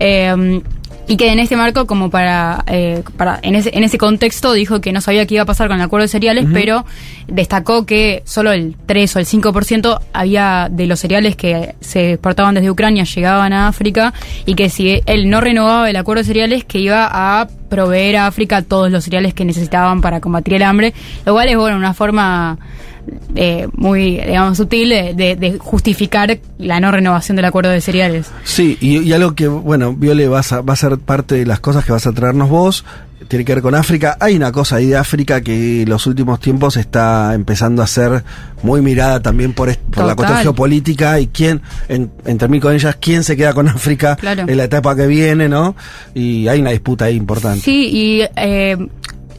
Eh, 0.00 0.62
y 1.08 1.16
que 1.16 1.32
en 1.32 1.40
este 1.40 1.56
marco, 1.56 1.86
como 1.86 2.10
para, 2.10 2.62
eh, 2.66 3.02
para 3.16 3.40
en, 3.42 3.54
ese, 3.54 3.70
en 3.76 3.82
ese 3.82 3.96
contexto, 3.96 4.52
dijo 4.52 4.82
que 4.82 4.92
no 4.92 5.00
sabía 5.00 5.26
qué 5.26 5.34
iba 5.34 5.42
a 5.42 5.46
pasar 5.46 5.68
con 5.68 5.78
el 5.78 5.82
acuerdo 5.82 6.02
de 6.02 6.08
cereales, 6.08 6.46
pero 6.52 6.84
destacó 7.26 7.86
que 7.86 8.22
solo 8.26 8.52
el 8.52 8.76
3 8.86 9.16
o 9.16 9.18
el 9.18 9.26
5% 9.26 10.00
había 10.12 10.68
de 10.70 10.86
los 10.86 11.00
cereales 11.00 11.34
que 11.34 11.74
se 11.80 12.12
exportaban 12.12 12.54
desde 12.54 12.70
Ucrania 12.70 13.04
llegaban 13.04 13.54
a 13.54 13.68
África 13.68 14.12
y 14.44 14.54
que 14.54 14.68
si 14.68 15.00
él 15.06 15.30
no 15.30 15.40
renovaba 15.40 15.88
el 15.88 15.96
acuerdo 15.96 16.20
de 16.20 16.26
cereales, 16.26 16.64
que 16.64 16.78
iba 16.78 17.08
a 17.10 17.48
proveer 17.70 18.16
a 18.18 18.26
África 18.26 18.60
todos 18.60 18.90
los 18.90 19.04
cereales 19.04 19.32
que 19.32 19.46
necesitaban 19.46 20.02
para 20.02 20.20
combatir 20.20 20.54
el 20.54 20.62
hambre, 20.62 20.92
lo 21.24 21.32
cual 21.32 21.48
es 21.48 21.56
bueno 21.56 21.76
una 21.78 21.94
forma 21.94 22.58
eh, 23.34 23.68
muy, 23.74 24.16
digamos, 24.20 24.56
sutil 24.56 24.88
de, 24.90 25.14
de- 25.14 25.36
de 25.36 25.58
justificar 25.58 26.38
la 26.58 26.80
no 26.80 26.90
renovación 26.90 27.36
del 27.36 27.44
acuerdo 27.44 27.70
de 27.70 27.80
cereales. 27.80 28.26
Sí, 28.44 28.76
y, 28.80 28.98
y 28.98 29.12
algo 29.12 29.34
que, 29.34 29.48
bueno, 29.48 29.92
Viole, 29.94 30.28
vas 30.28 30.52
a, 30.52 30.60
va 30.62 30.72
a 30.72 30.76
ser 30.76 30.98
parte 30.98 31.34
de 31.36 31.46
las 31.46 31.60
cosas 31.60 31.84
que 31.84 31.92
vas 31.92 32.06
a 32.06 32.12
traernos 32.12 32.48
vos. 32.48 32.84
Tiene 33.26 33.44
que 33.44 33.52
ver 33.52 33.62
con 33.62 33.74
África. 33.74 34.16
Hay 34.20 34.36
una 34.36 34.52
cosa 34.52 34.76
ahí 34.76 34.86
de 34.86 34.96
África 34.96 35.40
que 35.42 35.82
en 35.82 35.88
los 35.90 36.06
últimos 36.06 36.38
tiempos 36.40 36.76
está 36.76 37.34
empezando 37.34 37.82
a 37.82 37.86
ser 37.86 38.22
muy 38.62 38.80
mirada 38.80 39.20
también 39.20 39.52
por, 39.52 39.76
por 39.76 40.06
la 40.06 40.14
cuestión 40.14 40.40
geopolítica 40.40 41.18
y 41.20 41.26
quién, 41.26 41.60
en, 41.88 42.10
en 42.24 42.38
términos 42.38 42.62
con 42.62 42.74
ellas, 42.74 42.96
quién 43.00 43.24
se 43.24 43.36
queda 43.36 43.52
con 43.52 43.68
África 43.68 44.16
Claro. 44.16 44.44
en 44.46 44.56
la 44.56 44.64
etapa 44.64 44.94
que 44.96 45.06
viene, 45.08 45.48
¿no? 45.48 45.74
Y 46.14 46.46
hay 46.48 46.60
una 46.60 46.70
disputa 46.70 47.06
ahí 47.06 47.16
importante. 47.16 47.60
Sí, 47.60 47.90
y 47.92 48.22
eh, 48.36 48.78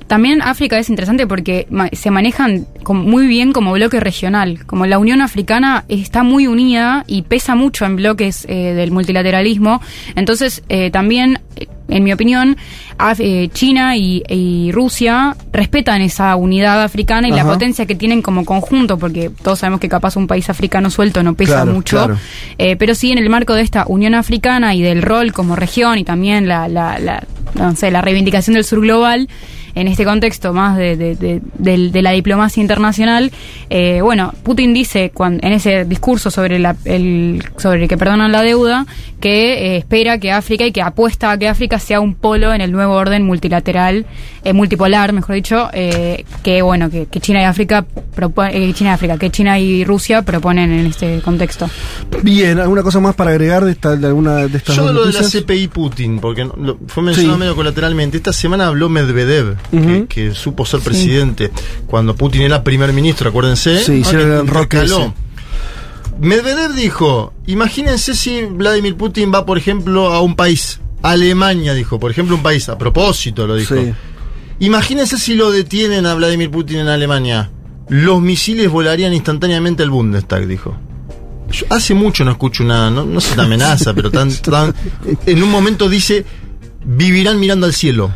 también 0.09 0.41
África 0.41 0.77
es 0.77 0.89
interesante 0.89 1.25
porque 1.27 1.65
ma- 1.69 1.87
se 1.93 2.11
manejan 2.11 2.65
muy 2.85 3.27
bien 3.27 3.53
como 3.53 3.71
bloque 3.71 3.99
regional. 4.01 4.65
Como 4.65 4.85
la 4.85 4.97
Unión 4.97 5.21
Africana 5.21 5.85
está 5.87 6.23
muy 6.23 6.47
unida 6.47 7.05
y 7.07 7.21
pesa 7.21 7.55
mucho 7.55 7.85
en 7.85 7.95
bloques 7.95 8.45
eh, 8.49 8.73
del 8.73 8.91
multilateralismo. 8.91 9.81
Entonces, 10.15 10.63
eh, 10.67 10.89
también, 10.91 11.39
eh, 11.55 11.67
en 11.87 12.03
mi 12.03 12.11
opinión, 12.11 12.57
Af- 12.97 13.19
eh, 13.19 13.49
China 13.53 13.95
y, 13.95 14.23
y 14.27 14.71
Rusia 14.73 15.37
respetan 15.53 16.01
esa 16.01 16.35
unidad 16.35 16.83
africana 16.83 17.27
y 17.27 17.31
la 17.31 17.45
potencia 17.45 17.85
que 17.85 17.95
tienen 17.95 18.21
como 18.21 18.43
conjunto, 18.45 18.97
porque 18.99 19.29
todos 19.41 19.59
sabemos 19.59 19.79
que 19.79 19.87
capaz 19.89 20.15
un 20.17 20.27
país 20.27 20.49
africano 20.49 20.89
suelto 20.89 21.23
no 21.23 21.35
pesa 21.35 21.53
Claro, 21.63 21.73
mucho. 21.73 21.95
claro. 21.97 22.17
Eh, 22.57 22.75
pero 22.75 22.93
sí 22.95 23.11
en 23.11 23.19
el 23.19 23.29
marco 23.29 23.53
de 23.53 23.61
esta 23.61 23.85
Unión 23.87 24.15
Africana 24.15 24.73
y 24.75 24.81
del 24.81 25.01
rol 25.01 25.31
como 25.33 25.55
región 25.55 25.97
y 25.99 26.03
también 26.03 26.47
la, 26.47 26.67
la, 26.67 26.97
la, 26.99 27.23
no 27.53 27.75
sé, 27.75 27.89
la 27.91 28.01
reivindicación 28.01 28.55
del 28.55 28.63
sur 28.65 28.81
global, 28.81 29.29
en 29.75 29.88
este 29.88 30.05
contexto 30.05 30.53
más 30.53 30.77
de, 30.77 30.95
de, 30.97 31.15
de- 31.15 31.41
del- 31.58 31.91
de 31.91 32.01
la 32.01 32.12
diplomacia 32.12 32.62
internacional, 32.62 33.32
eh, 33.69 33.99
bueno, 34.01 34.34
Putin 34.43 34.73
dice 34.73 35.12
cuan- 35.13 35.39
en 35.43 35.53
ese 35.53 35.86
discurso 35.86 36.32
sobre, 36.32 36.60
la, 36.60 36.75
el, 36.86 37.43
sobre 37.58 37.88
que 37.88 37.97
perdonan 37.97 38.32
la 38.32 38.41
deuda 38.41 38.86
que 39.19 39.75
eh, 39.75 39.77
espera 39.77 40.17
que 40.17 40.32
África 40.32 40.65
y 40.65 40.71
que 40.71 40.82
apuesta 40.82 41.32
a 41.32 41.38
que 41.38 41.47
África 41.47 41.79
sea 41.79 41.99
un 41.99 42.15
polo 42.15 42.53
en 42.53 42.62
el 42.62 42.71
nuevo 42.71 42.93
orden 42.93 43.23
multilateral, 43.25 44.05
eh, 44.43 44.53
multipolar, 44.53 45.12
mejor 45.13 45.36
dicho, 45.36 45.69
eh, 45.73 46.23
que 46.43 46.62
bueno, 46.62 46.89
que, 46.89 47.05
que 47.08 47.19
China 47.19 47.41
y 47.41 47.43
África 47.43 47.86
propo- 48.15 48.49
eh, 48.51 48.71
China 48.73 48.91
y 48.91 48.93
África, 48.93 49.17
que 49.17 49.29
China 49.29 49.60
y 49.60 49.84
Rusia 49.84 50.21
proponen 50.21 50.71
en 50.71 50.86
este 50.86 51.19
contexto. 51.21 51.69
Bien, 52.23 52.60
¿alguna 52.60 52.82
cosa 52.84 52.99
más 52.99 53.15
para 53.15 53.32
agregar 53.32 53.65
de, 53.65 53.71
esta, 53.71 53.95
de 53.95 54.08
alguna 54.08 54.47
de 54.47 54.58
estas 54.58 54.75
Yo 54.77 54.91
lo 54.91 55.05
de 55.05 55.13
la? 55.13 55.19
CPI 55.21 55.67
Putin, 55.67 56.19
porque 56.19 56.45
no- 56.45 56.55
lo- 56.58 56.77
fue 56.88 57.03
mencionado 57.03 57.36
Sí. 57.36 57.39
medio 57.41 57.55
colateralmente. 57.55 58.17
Esta 58.17 58.32
semana 58.34 58.67
habló 58.67 58.88
Medvedev, 58.89 59.55
Que, 59.71 60.05
que 60.07 60.33
supo 60.33 60.65
ser 60.65 60.79
presidente 60.79 61.51
cuando 61.85 62.15
Putin 62.15 62.41
era 62.41 62.63
primer 62.63 62.91
ministro, 62.93 63.29
acuérdense. 63.29 63.83
Sí, 63.83 63.93
hicieron 63.93 64.31
el. 64.31 64.45
Medvedev 66.19 66.73
dijo, 66.73 67.33
imagínense 67.47 68.13
si 68.13 68.43
Vladimir 68.43 68.95
Putin 68.95 69.31
va, 69.33 69.45
por 69.45 69.57
ejemplo, 69.57 70.07
a 70.13 70.21
un 70.21 70.35
país, 70.35 70.81
Alemania, 71.01 71.73
dijo, 71.73 71.99
por 71.99 72.11
ejemplo, 72.11 72.35
un 72.35 72.43
país, 72.43 72.67
a 72.67 72.77
propósito 72.77 73.47
lo 73.47 73.55
dijo. 73.55 73.75
Sí. 73.75 73.93
Imagínense 74.59 75.17
si 75.17 75.35
lo 75.35 75.51
detienen 75.51 76.05
a 76.05 76.13
Vladimir 76.15 76.51
Putin 76.51 76.79
en 76.79 76.87
Alemania. 76.89 77.49
Los 77.87 78.21
misiles 78.21 78.69
volarían 78.69 79.13
instantáneamente 79.13 79.81
al 79.83 79.89
Bundestag, 79.89 80.45
dijo. 80.45 80.75
Yo 81.51 81.65
hace 81.69 81.93
mucho 81.93 82.23
no 82.25 82.31
escucho 82.31 82.63
una, 82.63 82.91
no, 82.91 83.05
no 83.05 83.21
sé 83.21 83.33
una 83.33 83.43
amenaza, 83.43 83.93
pero 83.93 84.11
tan, 84.11 84.31
tan- 84.41 84.75
en 85.25 85.41
un 85.41 85.49
momento 85.49 85.87
dice, 85.87 86.25
vivirán 86.83 87.39
mirando 87.39 87.65
al 87.65 87.73
cielo. 87.73 88.11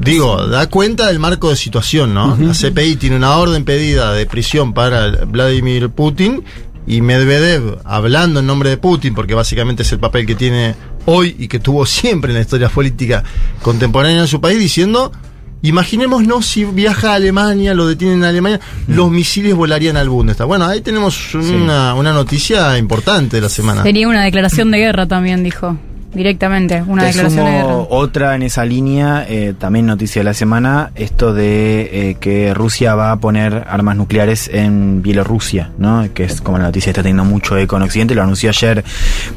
Digo, 0.00 0.46
da 0.46 0.66
cuenta 0.68 1.08
del 1.08 1.18
marco 1.18 1.50
de 1.50 1.56
situación, 1.56 2.14
¿no? 2.14 2.36
La 2.40 2.54
CPI 2.54 2.96
tiene 2.96 3.16
una 3.16 3.36
orden 3.36 3.64
pedida 3.64 4.12
de 4.14 4.24
prisión 4.24 4.72
para 4.72 5.10
Vladimir 5.26 5.90
Putin 5.90 6.42
y 6.86 7.02
Medvedev, 7.02 7.78
hablando 7.84 8.40
en 8.40 8.46
nombre 8.46 8.70
de 8.70 8.78
Putin, 8.78 9.14
porque 9.14 9.34
básicamente 9.34 9.82
es 9.82 9.92
el 9.92 9.98
papel 9.98 10.24
que 10.24 10.34
tiene 10.34 10.74
hoy 11.04 11.36
y 11.38 11.48
que 11.48 11.58
tuvo 11.58 11.84
siempre 11.84 12.30
en 12.30 12.36
la 12.36 12.40
historia 12.40 12.70
política 12.70 13.22
contemporánea 13.60 14.22
de 14.22 14.26
su 14.26 14.40
país, 14.40 14.58
diciendo, 14.58 15.12
imaginémonos 15.60 16.46
si 16.46 16.64
viaja 16.64 17.12
a 17.12 17.14
Alemania, 17.16 17.74
lo 17.74 17.86
detienen 17.86 18.20
en 18.20 18.24
Alemania, 18.24 18.60
los 18.88 19.10
misiles 19.10 19.54
volarían 19.54 19.98
al 19.98 20.08
Bundestag. 20.08 20.46
Bueno, 20.46 20.64
ahí 20.64 20.80
tenemos 20.80 21.34
una, 21.34 21.94
una 21.94 22.14
noticia 22.14 22.78
importante 22.78 23.36
de 23.36 23.42
la 23.42 23.50
semana. 23.50 23.82
Sería 23.82 24.08
una 24.08 24.24
declaración 24.24 24.70
de 24.70 24.78
guerra 24.78 25.06
también, 25.06 25.44
dijo. 25.44 25.76
Directamente, 26.12 26.82
una 26.86 27.02
Te 27.02 27.08
declaración 27.08 27.44
de 27.44 27.52
guerra. 27.52 27.76
otra 27.88 28.34
en 28.34 28.42
esa 28.42 28.64
línea, 28.64 29.24
eh, 29.28 29.54
también 29.56 29.86
noticia 29.86 30.20
de 30.20 30.24
la 30.24 30.34
semana, 30.34 30.90
esto 30.96 31.32
de 31.32 32.10
eh, 32.10 32.16
que 32.18 32.52
Rusia 32.52 32.96
va 32.96 33.12
a 33.12 33.20
poner 33.20 33.64
armas 33.68 33.96
nucleares 33.96 34.50
en 34.52 35.02
Bielorrusia, 35.02 35.70
¿no? 35.78 36.08
Que 36.12 36.24
es 36.24 36.40
como 36.40 36.58
la 36.58 36.64
noticia 36.64 36.90
está 36.90 37.02
teniendo 37.02 37.24
mucho 37.24 37.56
eco 37.56 37.76
en 37.76 37.82
Occidente, 37.82 38.16
lo 38.16 38.22
anunció 38.22 38.50
ayer 38.50 38.84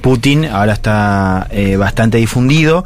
Putin, 0.02 0.46
ahora 0.46 0.74
está 0.74 1.48
eh, 1.52 1.78
bastante 1.78 2.18
difundido. 2.18 2.84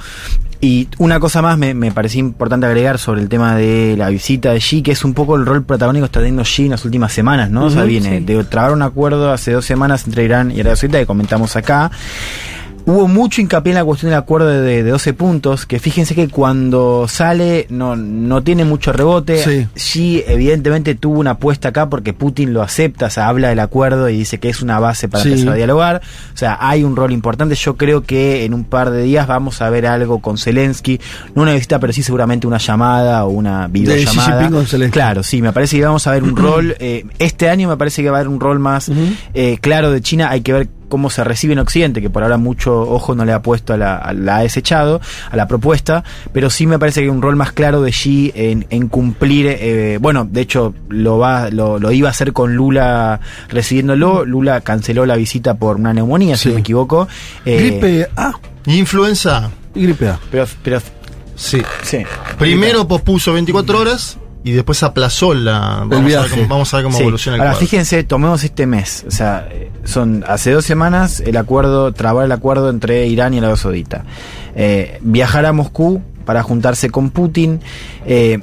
Y 0.60 0.88
una 0.98 1.20
cosa 1.20 1.42
más 1.44 1.58
me, 1.58 1.76
me 1.76 1.92
parecía 1.92 2.20
importante 2.20 2.66
agregar 2.66 2.98
sobre 2.98 3.22
el 3.22 3.30
tema 3.30 3.56
de 3.56 3.96
la 3.96 4.10
visita 4.10 4.52
de 4.54 4.60
Xi, 4.60 4.82
que 4.82 4.92
es 4.92 5.06
un 5.06 5.14
poco 5.14 5.36
el 5.36 5.46
rol 5.46 5.64
protagónico 5.64 6.04
que 6.04 6.08
está 6.08 6.20
teniendo 6.20 6.44
Xi 6.44 6.64
en 6.64 6.72
las 6.72 6.84
últimas 6.84 7.14
semanas, 7.14 7.52
¿no? 7.52 7.66
o 7.66 7.70
sea, 7.70 7.84
viene 7.84 8.18
sí. 8.18 8.26
de 8.26 8.44
trabar 8.44 8.74
un 8.74 8.82
acuerdo 8.82 9.32
hace 9.32 9.52
dos 9.52 9.66
semanas 9.66 10.06
entre 10.08 10.24
Irán 10.26 10.50
y 10.50 10.60
Arabia 10.60 10.76
Saudita 10.76 11.00
que 11.00 11.06
comentamos 11.06 11.56
acá. 11.56 11.92
Hubo 12.90 13.10
mucho 13.10 13.42
hincapié 13.42 13.72
en 13.74 13.76
la 13.80 13.84
cuestión 13.84 14.12
del 14.12 14.18
acuerdo 14.20 14.48
de, 14.48 14.82
de 14.82 14.90
12 14.90 15.14
puntos, 15.14 15.66
que 15.66 15.78
fíjense 15.78 16.16
que 16.16 16.30
cuando 16.30 17.06
sale 17.10 17.68
no, 17.70 17.98
no 17.98 18.42
tiene 18.44 18.64
mucho 18.64 18.94
rebote. 18.94 19.44
Sí. 19.44 19.68
Sí, 19.76 20.24
evidentemente 20.26 20.96
tuvo 20.96 21.20
una 21.20 21.32
apuesta 21.32 21.68
acá 21.68 21.90
porque 21.90 22.14
Putin 22.14 22.54
lo 22.54 22.62
acepta, 22.62 23.08
o 23.08 23.10
sea, 23.10 23.28
habla 23.28 23.50
del 23.50 23.60
acuerdo 23.60 24.08
y 24.08 24.16
dice 24.20 24.38
que 24.40 24.48
es 24.48 24.62
una 24.62 24.80
base 24.80 25.10
para 25.10 25.22
Sí. 25.24 25.32
empezar 25.32 25.50
a 25.52 25.56
dialogar. 25.56 26.02
O 26.34 26.38
sea, 26.38 26.58
hay 26.62 26.86
un 26.86 26.96
rol 26.96 27.12
importante. 27.12 27.56
Yo 27.56 27.76
creo 27.76 28.04
que 28.04 28.46
en 28.46 28.54
un 28.54 28.64
par 28.64 28.90
de 28.92 29.04
días 29.04 29.28
vamos 29.28 29.62
a 29.62 29.70
ver 29.70 29.86
algo 29.86 30.22
con 30.22 30.38
Zelensky. 30.38 31.02
No 31.36 31.42
una 31.42 31.54
visita, 31.56 31.80
pero 31.80 31.92
sí 31.92 32.04
seguramente 32.04 32.48
una 32.48 32.58
llamada 32.58 33.26
o 33.26 33.32
una 33.32 33.68
videollamada. 33.68 34.40
Jinping 34.40 34.56
con 34.56 34.66
Zelensky. 34.66 34.94
Claro, 34.94 35.24
sí, 35.24 35.42
me 35.42 35.52
parece 35.52 35.76
que 35.78 35.84
vamos 35.84 36.08
a 36.08 36.12
ver 36.12 36.24
un 36.24 36.36
rol. 36.38 36.74
eh, 36.80 37.06
este 37.20 37.50
año 37.50 37.68
me 37.68 37.76
parece 37.76 38.02
que 38.02 38.10
va 38.10 38.16
a 38.16 38.20
haber 38.22 38.30
un 38.30 38.40
rol 38.40 38.60
más 38.60 38.90
eh, 39.34 39.58
claro 39.60 39.92
de 39.92 40.00
China. 40.02 40.30
Hay 40.30 40.40
que 40.40 40.54
ver 40.54 40.70
cómo 40.90 41.10
se 41.10 41.24
recibe 41.24 41.54
en 41.54 41.60
Occidente, 41.60 42.02
que 42.02 42.10
por 42.10 42.24
ahora 42.24 42.38
mucho 42.38 42.80
ojo 42.82 43.16
no 43.16 43.26
le 43.26 43.34
ha 43.34 43.42
puesto 43.42 43.74
a 43.74 43.78
la, 43.78 43.98
a- 43.98 44.14
la 44.14 44.38
ha 44.38 44.42
desechado, 44.42 45.02
a 45.30 45.36
la 45.36 45.48
propuesta, 45.48 46.04
pero 46.34 46.50
sí 46.50 46.68
me 46.68 46.80
parece 46.80 47.02
que 47.02 47.06
hay 47.06 47.10
un 47.10 47.22
rol 47.22 47.36
más 47.36 47.52
claro 47.52 47.82
de 47.82 47.92
Xi 47.92 48.32
en, 48.36 48.66
en 48.70 48.88
cumplir, 48.88 49.48
eh, 49.48 49.98
bueno, 50.02 50.28
de 50.30 50.42
hecho 50.42 50.74
lo 50.90 51.18
va, 51.18 51.50
lo, 51.50 51.80
lo 51.80 51.92
iba 51.92 52.08
a 52.08 52.12
hacer 52.12 52.34
con 52.34 52.56
Lula 52.56 53.20
recibiéndolo, 53.50 54.26
Lula 54.26 54.62
canceló 54.62 55.06
la 55.06 55.16
visita 55.16 55.56
por 55.56 55.76
una 55.78 55.94
neumonía, 55.94 56.38
si 56.38 56.50
no 56.50 56.56
me 56.56 56.62
equivoco. 56.62 57.08
Eh, 57.46 57.58
Gripe 57.58 58.10
A 58.16 58.32
Influenza, 58.66 59.50
y 59.76 59.84
gripe 59.84 60.10
A. 60.10 60.20
Pero, 60.32 60.46
pero 60.64 60.80
sí. 61.36 61.62
sí. 61.84 62.00
Primero 62.38 62.88
pospuso 62.88 63.34
24 63.34 63.80
horas 63.80 64.18
y 64.50 64.52
después 64.54 64.82
aplazó 64.84 65.34
la. 65.34 65.86
Vamos, 65.88 65.94
a 65.94 65.96
ver 65.98 66.06
viaje. 66.06 66.30
cómo, 66.36 66.48
vamos 66.48 66.74
a 66.74 66.78
ver 66.78 66.84
cómo 66.86 66.96
Sí. 66.98 67.02
evoluciona 67.04 67.36
el 67.36 67.42
Ahora, 67.42 67.52
cuadro. 67.54 67.68
fíjense, 67.68 68.04
tomemos 68.04 68.44
este 68.44 68.66
mes. 68.66 69.06
O 69.08 69.12
sea, 69.12 69.48
eh, 69.52 69.72
son 69.84 70.24
hace 70.28 70.52
dos 70.52 70.66
semanas 70.66 71.20
el 71.20 71.38
acuerdo, 71.38 71.92
trabar 71.94 72.26
el 72.26 72.32
acuerdo 72.32 72.70
entre 72.70 73.06
Irán 73.08 73.34
y 73.34 73.40
Arabia 73.40 73.56
Saudita. 73.58 74.04
Eh, 74.56 75.00
viajar 75.02 75.46
a 75.46 75.54
Moscú 75.54 76.02
para 76.26 76.44
juntarse 76.44 76.90
con 76.90 77.10
Putin. 77.12 77.60
eh, 78.06 78.40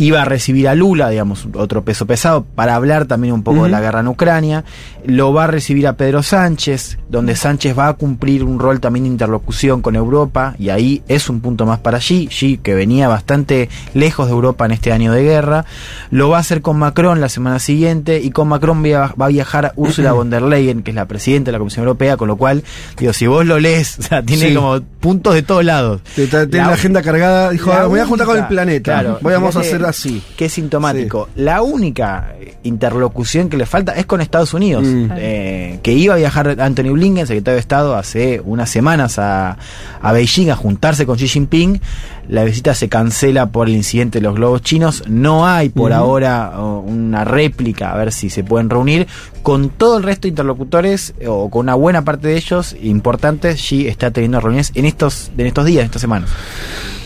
iba 0.00 0.22
a 0.22 0.24
recibir 0.24 0.66
a 0.68 0.74
Lula, 0.74 1.10
digamos, 1.10 1.46
otro 1.54 1.84
peso 1.84 2.06
pesado, 2.06 2.44
para 2.54 2.74
hablar 2.74 3.04
también 3.06 3.34
un 3.34 3.42
poco 3.42 3.64
de 3.64 3.70
la 3.70 3.80
guerra 3.80 4.00
en 4.00 4.08
Ucrania. 4.08 4.64
Lo 5.04 5.32
va 5.32 5.44
a 5.44 5.46
recibir 5.46 5.86
a 5.86 5.94
Pedro 5.96 6.22
Sánchez, 6.22 6.98
donde 7.08 7.36
Sánchez 7.36 7.78
va 7.78 7.88
a 7.88 7.92
cumplir 7.94 8.44
un 8.44 8.58
rol 8.58 8.80
también 8.80 9.04
de 9.04 9.10
interlocución 9.10 9.82
con 9.82 9.96
Europa, 9.96 10.54
y 10.58 10.70
ahí 10.70 11.02
es 11.08 11.28
un 11.28 11.40
punto 11.40 11.66
más 11.66 11.78
para 11.80 11.98
Xi, 11.98 12.28
Xi 12.28 12.58
que 12.62 12.74
venía 12.74 13.08
bastante 13.08 13.68
lejos 13.94 14.26
de 14.26 14.32
Europa 14.32 14.64
en 14.66 14.72
este 14.72 14.92
año 14.92 15.12
de 15.12 15.22
guerra. 15.22 15.64
Lo 16.10 16.28
va 16.30 16.38
a 16.38 16.40
hacer 16.40 16.62
con 16.62 16.78
Macron 16.78 17.20
la 17.20 17.28
semana 17.28 17.58
siguiente, 17.58 18.20
y 18.20 18.30
con 18.30 18.48
Macron 18.48 18.82
va 18.84 19.12
a 19.18 19.28
viajar 19.28 19.72
Ursula 19.76 20.12
von 20.12 20.30
der 20.30 20.42
Leyen, 20.42 20.82
que 20.82 20.90
es 20.92 20.94
la 20.94 21.06
presidenta 21.06 21.48
de 21.48 21.52
la 21.52 21.58
Comisión 21.58 21.84
Europea, 21.84 22.16
con 22.16 22.28
lo 22.28 22.36
cual, 22.36 22.62
digo, 22.98 23.12
si 23.12 23.26
vos 23.26 23.44
lo 23.44 23.58
lees, 23.58 23.98
o 24.00 24.02
sea, 24.02 24.22
tiene 24.22 24.48
Sí. 24.48 24.54
como 24.54 24.80
puntos 25.00 25.34
de 25.34 25.42
todos 25.42 25.64
lados. 25.64 26.00
Tiene 26.14 26.48
la, 26.52 26.68
agenda 26.72 27.02
cargada. 27.02 27.50
Dijo, 27.50 27.70
la 27.70 27.76
"Ah, 27.80 27.82
me 27.82 27.88
voy 27.88 28.00
a 28.00 28.06
juntar 28.06 28.26
con 28.26 28.38
el 28.38 28.46
planeta. 28.46 28.92
claro, 28.92 29.18
voy 29.20 29.32
vamos 29.32 29.56
a 29.56 29.60
fíjate 29.60 29.89
así. 29.90 30.22
Que 30.36 30.46
es 30.46 30.52
sintomático. 30.52 31.28
La 31.36 31.62
única 31.62 32.34
interlocución 32.62 33.48
que 33.48 33.56
le 33.56 33.66
falta 33.66 33.92
es 33.92 34.06
con 34.06 34.20
Estados 34.20 34.54
Unidos. 34.54 34.84
Mm. 34.84 35.10
eh, 35.16 35.78
que 35.82 35.92
iba 35.92 36.14
a 36.14 36.16
viajar 36.16 36.60
Anthony 36.60 36.92
Blinken, 36.92 37.26
secretario 37.26 37.54
de 37.56 37.60
Estado, 37.60 37.96
hace 37.96 38.40
unas 38.44 38.70
semanas 38.70 39.18
a, 39.18 39.58
a 40.00 40.12
Beijing 40.12 40.50
a 40.50 40.56
juntarse 40.56 41.06
con 41.06 41.16
Xi 41.16 41.28
Jinping. 41.28 41.80
La 42.28 42.44
visita 42.44 42.74
se 42.74 42.88
cancela 42.88 43.46
por 43.46 43.68
el 43.68 43.74
incidente 43.74 44.18
de 44.18 44.22
los 44.22 44.36
globos 44.36 44.62
chinos. 44.62 45.02
No 45.08 45.46
hay 45.46 45.68
por 45.68 45.92
ahora 45.92 46.52
oh, 46.56 46.78
una 46.80 47.24
réplica, 47.24 47.92
a 47.92 47.96
ver 47.96 48.12
si 48.12 48.30
se 48.30 48.44
pueden 48.44 48.70
reunir. 48.70 49.08
Con 49.42 49.70
todo 49.70 49.96
el 49.96 50.04
resto 50.04 50.22
de 50.22 50.28
interlocutores, 50.28 51.14
o 51.26 51.50
con 51.50 51.62
una 51.66 51.74
buena 51.74 52.04
parte 52.04 52.28
de 52.28 52.36
ellos, 52.36 52.76
importantes, 52.82 53.56
Xi 53.56 53.88
está 53.88 54.10
teniendo 54.10 54.40
reuniones 54.40 54.70
en 54.74 54.84
estos, 54.84 55.32
en 55.36 55.46
estos 55.46 55.64
días, 55.64 55.80
en 55.80 55.86
estas 55.86 56.02
semanas. 56.02 56.30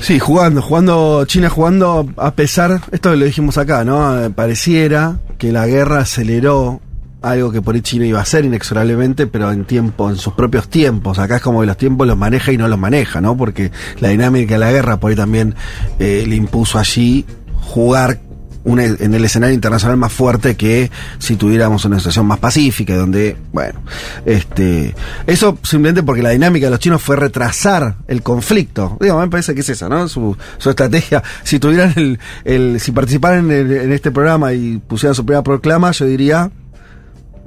Sí, 0.05 0.19
jugando, 0.19 0.61
jugando, 0.61 1.25
China 1.25 1.49
jugando 1.49 2.07
a 2.19 2.35
pesar, 2.35 2.79
esto 2.93 3.17
lo 3.17 3.25
dijimos 3.25 3.57
acá, 3.57 3.87
¿no? 3.87 4.23
Eh, 4.23 4.29
Pareciera 4.29 5.17
que 5.39 5.51
la 5.51 5.67
guerra 5.67 6.01
aceleró 6.01 6.83
algo 7.23 7.51
que 7.51 7.63
por 7.63 7.75
ahí 7.75 7.81
China 7.81 8.05
iba 8.05 8.19
a 8.19 8.23
hacer 8.23 8.45
inexorablemente, 8.45 9.27
pero 9.27 9.51
en 9.51 9.65
tiempo, 9.65 10.11
en 10.11 10.17
sus 10.17 10.35
propios 10.35 10.69
tiempos. 10.69 11.19
Acá 11.19 11.37
es 11.37 11.43
como 11.43 11.63
que 11.63 11.67
los 11.67 11.79
tiempos 11.79 12.07
los 12.07 12.19
maneja 12.19 12.53
y 12.53 12.59
no 12.59 12.69
los 12.69 12.79
maneja, 12.79 13.23
¿no? 13.23 13.35
Porque 13.35 13.73
la 14.01 14.09
dinámica 14.09 14.57
de 14.57 14.59
la 14.59 14.73
guerra 14.73 15.01
por 15.01 15.09
ahí 15.09 15.17
también 15.17 15.55
eh, 15.99 16.27
le 16.29 16.37
impuso 16.37 16.79
allí 16.79 17.25
jugar 17.63 18.21
un- 18.65 18.81
en 18.81 19.15
el 19.15 19.25
escenario 19.25 19.55
internacional 19.55 19.97
más 19.97 20.13
fuerte 20.13 20.57
que 20.57 20.91
si 21.19 21.37
tuviéramos 21.37 21.85
una 21.85 21.99
situación 21.99 22.27
más 22.27 22.39
pacífica, 22.39 22.97
donde, 22.97 23.37
bueno, 23.53 23.81
este, 24.25 24.95
eso 25.27 25.59
simplemente 25.63 26.03
porque 26.03 26.23
la 26.23 26.31
dinámica 26.31 26.67
de 26.67 26.71
los 26.71 26.81
chinos 26.81 27.03
fue 27.03 27.17
retrasar 27.17 27.97
el 28.09 28.23
conflicto. 28.23 28.97
Digo, 29.01 29.19
me 29.21 29.29
parece 29.29 29.55
que 29.55 29.61
es 29.61 29.69
esa, 29.69 29.89
¿no? 29.89 30.09
Su, 30.09 30.37
su 30.59 30.71
estrategia. 30.71 31.23
Si 31.43 31.59
tuvieran 31.59 31.93
el, 31.97 32.19
el 32.45 32.81
si 32.81 32.93
participaran 32.93 33.51
en, 33.51 33.71
en 33.73 33.93
este 33.93 34.11
programa 34.11 34.53
y 34.53 34.79
pusieran 34.79 35.15
su 35.15 35.25
primera 35.25 35.43
proclama, 35.43 35.91
yo 35.93 36.07
diría 36.07 36.51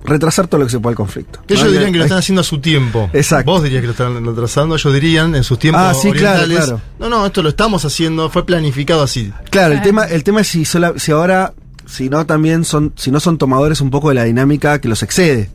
retrasar 0.04 0.48
todo 0.48 0.60
lo 0.60 0.66
que 0.68 0.72
se 0.72 0.80
pueda 0.80 0.92
el 0.92 0.98
conflicto. 0.98 1.40
Ellos 1.48 1.66
¿No? 1.66 1.72
dirían 1.72 1.92
que 1.92 1.98
lo 1.98 2.04
están 2.06 2.20
haciendo 2.20 2.42
a 2.42 2.44
su 2.44 2.60
tiempo. 2.60 3.10
Exacto. 3.14 3.52
Vos 3.52 3.64
dirías 3.64 3.82
que 3.82 3.88
lo 3.88 3.92
están 3.92 4.26
retrasando, 4.26 4.76
ellos 4.76 4.94
dirían 4.94 5.36
en 5.36 5.44
sus 5.44 5.60
tiempos 5.60 5.82
Ah, 5.84 5.94
sí, 5.94 6.12
claro. 6.12 6.82
No, 7.00 7.10
no, 7.10 7.26
esto 7.26 7.42
lo 7.44 7.50
estamos 7.50 7.84
haciendo, 7.86 8.30
fue 8.30 8.46
planificado 8.46 9.02
así. 9.04 9.32
Claro, 9.50 9.74
el 9.74 9.82
tema, 9.82 10.06
el 10.06 10.24
tema 10.24 10.42
es 10.42 10.48
si, 10.48 10.66
sola- 10.66 10.94
si 10.98 11.12
ahora, 11.12 11.54
si 11.86 12.10
no 12.10 12.26
también 12.26 12.64
son, 12.66 12.94
si 12.96 13.12
no 13.12 13.20
son 13.20 13.38
tomadores 13.38 13.82
un 13.82 13.90
poco 13.90 14.10
de 14.10 14.16
la 14.16 14.24
dinámica 14.24 14.80
que 14.80 14.88
los 14.88 15.04
excede. 15.04 15.50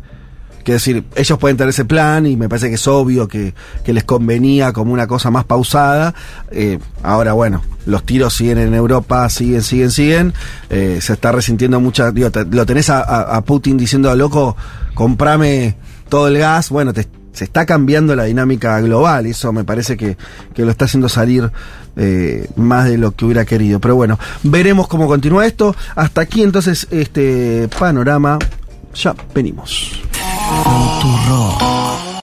Quiero 0.65 0.77
decir, 0.77 1.05
ellos 1.17 1.39
pueden 1.39 1.57
tener 1.57 1.71
ese 1.71 1.85
plan 1.85 2.25
y 2.27 2.37
me 2.37 2.49
parece 2.49 2.69
que 2.69 2.77
es 2.77 2.87
obvio 2.87 3.27
que, 3.29 3.53
que 3.85 3.93
les 3.93 4.05
convenía 4.05 4.73
como 4.73 4.93
una 4.93 5.07
cosa 5.07 5.31
más 5.31 5.45
pausada. 5.45 6.15
Eh, 6.51 6.79
ahora, 7.03 7.33
bueno, 7.33 7.63
los 7.87 8.05
tiros 8.05 8.35
siguen 8.35 8.59
en 8.59 8.75
Europa, 8.75 9.29
siguen, 9.29 9.63
siguen, 9.63 9.91
siguen. 9.91 10.35
Eh, 10.71 10.99
se 11.01 11.15
está 11.15 11.33
resintiendo 11.33 11.81
mucha. 11.81 12.13
Lo 12.13 12.65
tenés 12.67 12.91
a, 12.91 13.41
Putin 13.45 13.77
diciendo, 13.77 14.15
loco, 14.15 14.57
comprame 14.95 15.77
todo 16.09 16.29
el 16.29 16.39
gas. 16.39 16.71
Bueno, 16.71 16.93
te- 16.93 17.09
se 17.33 17.45
está 17.45 17.65
cambiando 17.67 18.15
la 18.15 18.25
dinámica 18.25 18.79
global. 18.81 19.27
Eso 19.27 19.53
me 19.53 19.65
parece 19.65 19.97
que, 19.97 20.17
que 20.55 20.65
lo 20.65 20.71
está 20.71 20.85
haciendo 20.85 21.09
salir 21.09 21.51
eh, 21.97 22.49
más 22.57 22.85
de 22.89 22.99
lo 22.99 23.13
que 23.13 23.25
hubiera 23.25 23.45
querido. 23.45 23.81
Pero 23.81 23.97
bueno, 23.97 24.19
veremos 24.43 24.87
cómo 24.87 25.07
continúa 25.09 25.47
esto. 25.47 25.75
Hasta 25.97 26.21
aquí 26.21 26.43
entonces 26.43 26.87
este 26.91 27.69
panorama. 27.79 28.39
Ya 28.95 29.15
venimos. 29.35 30.03
Futuro. 30.61 31.92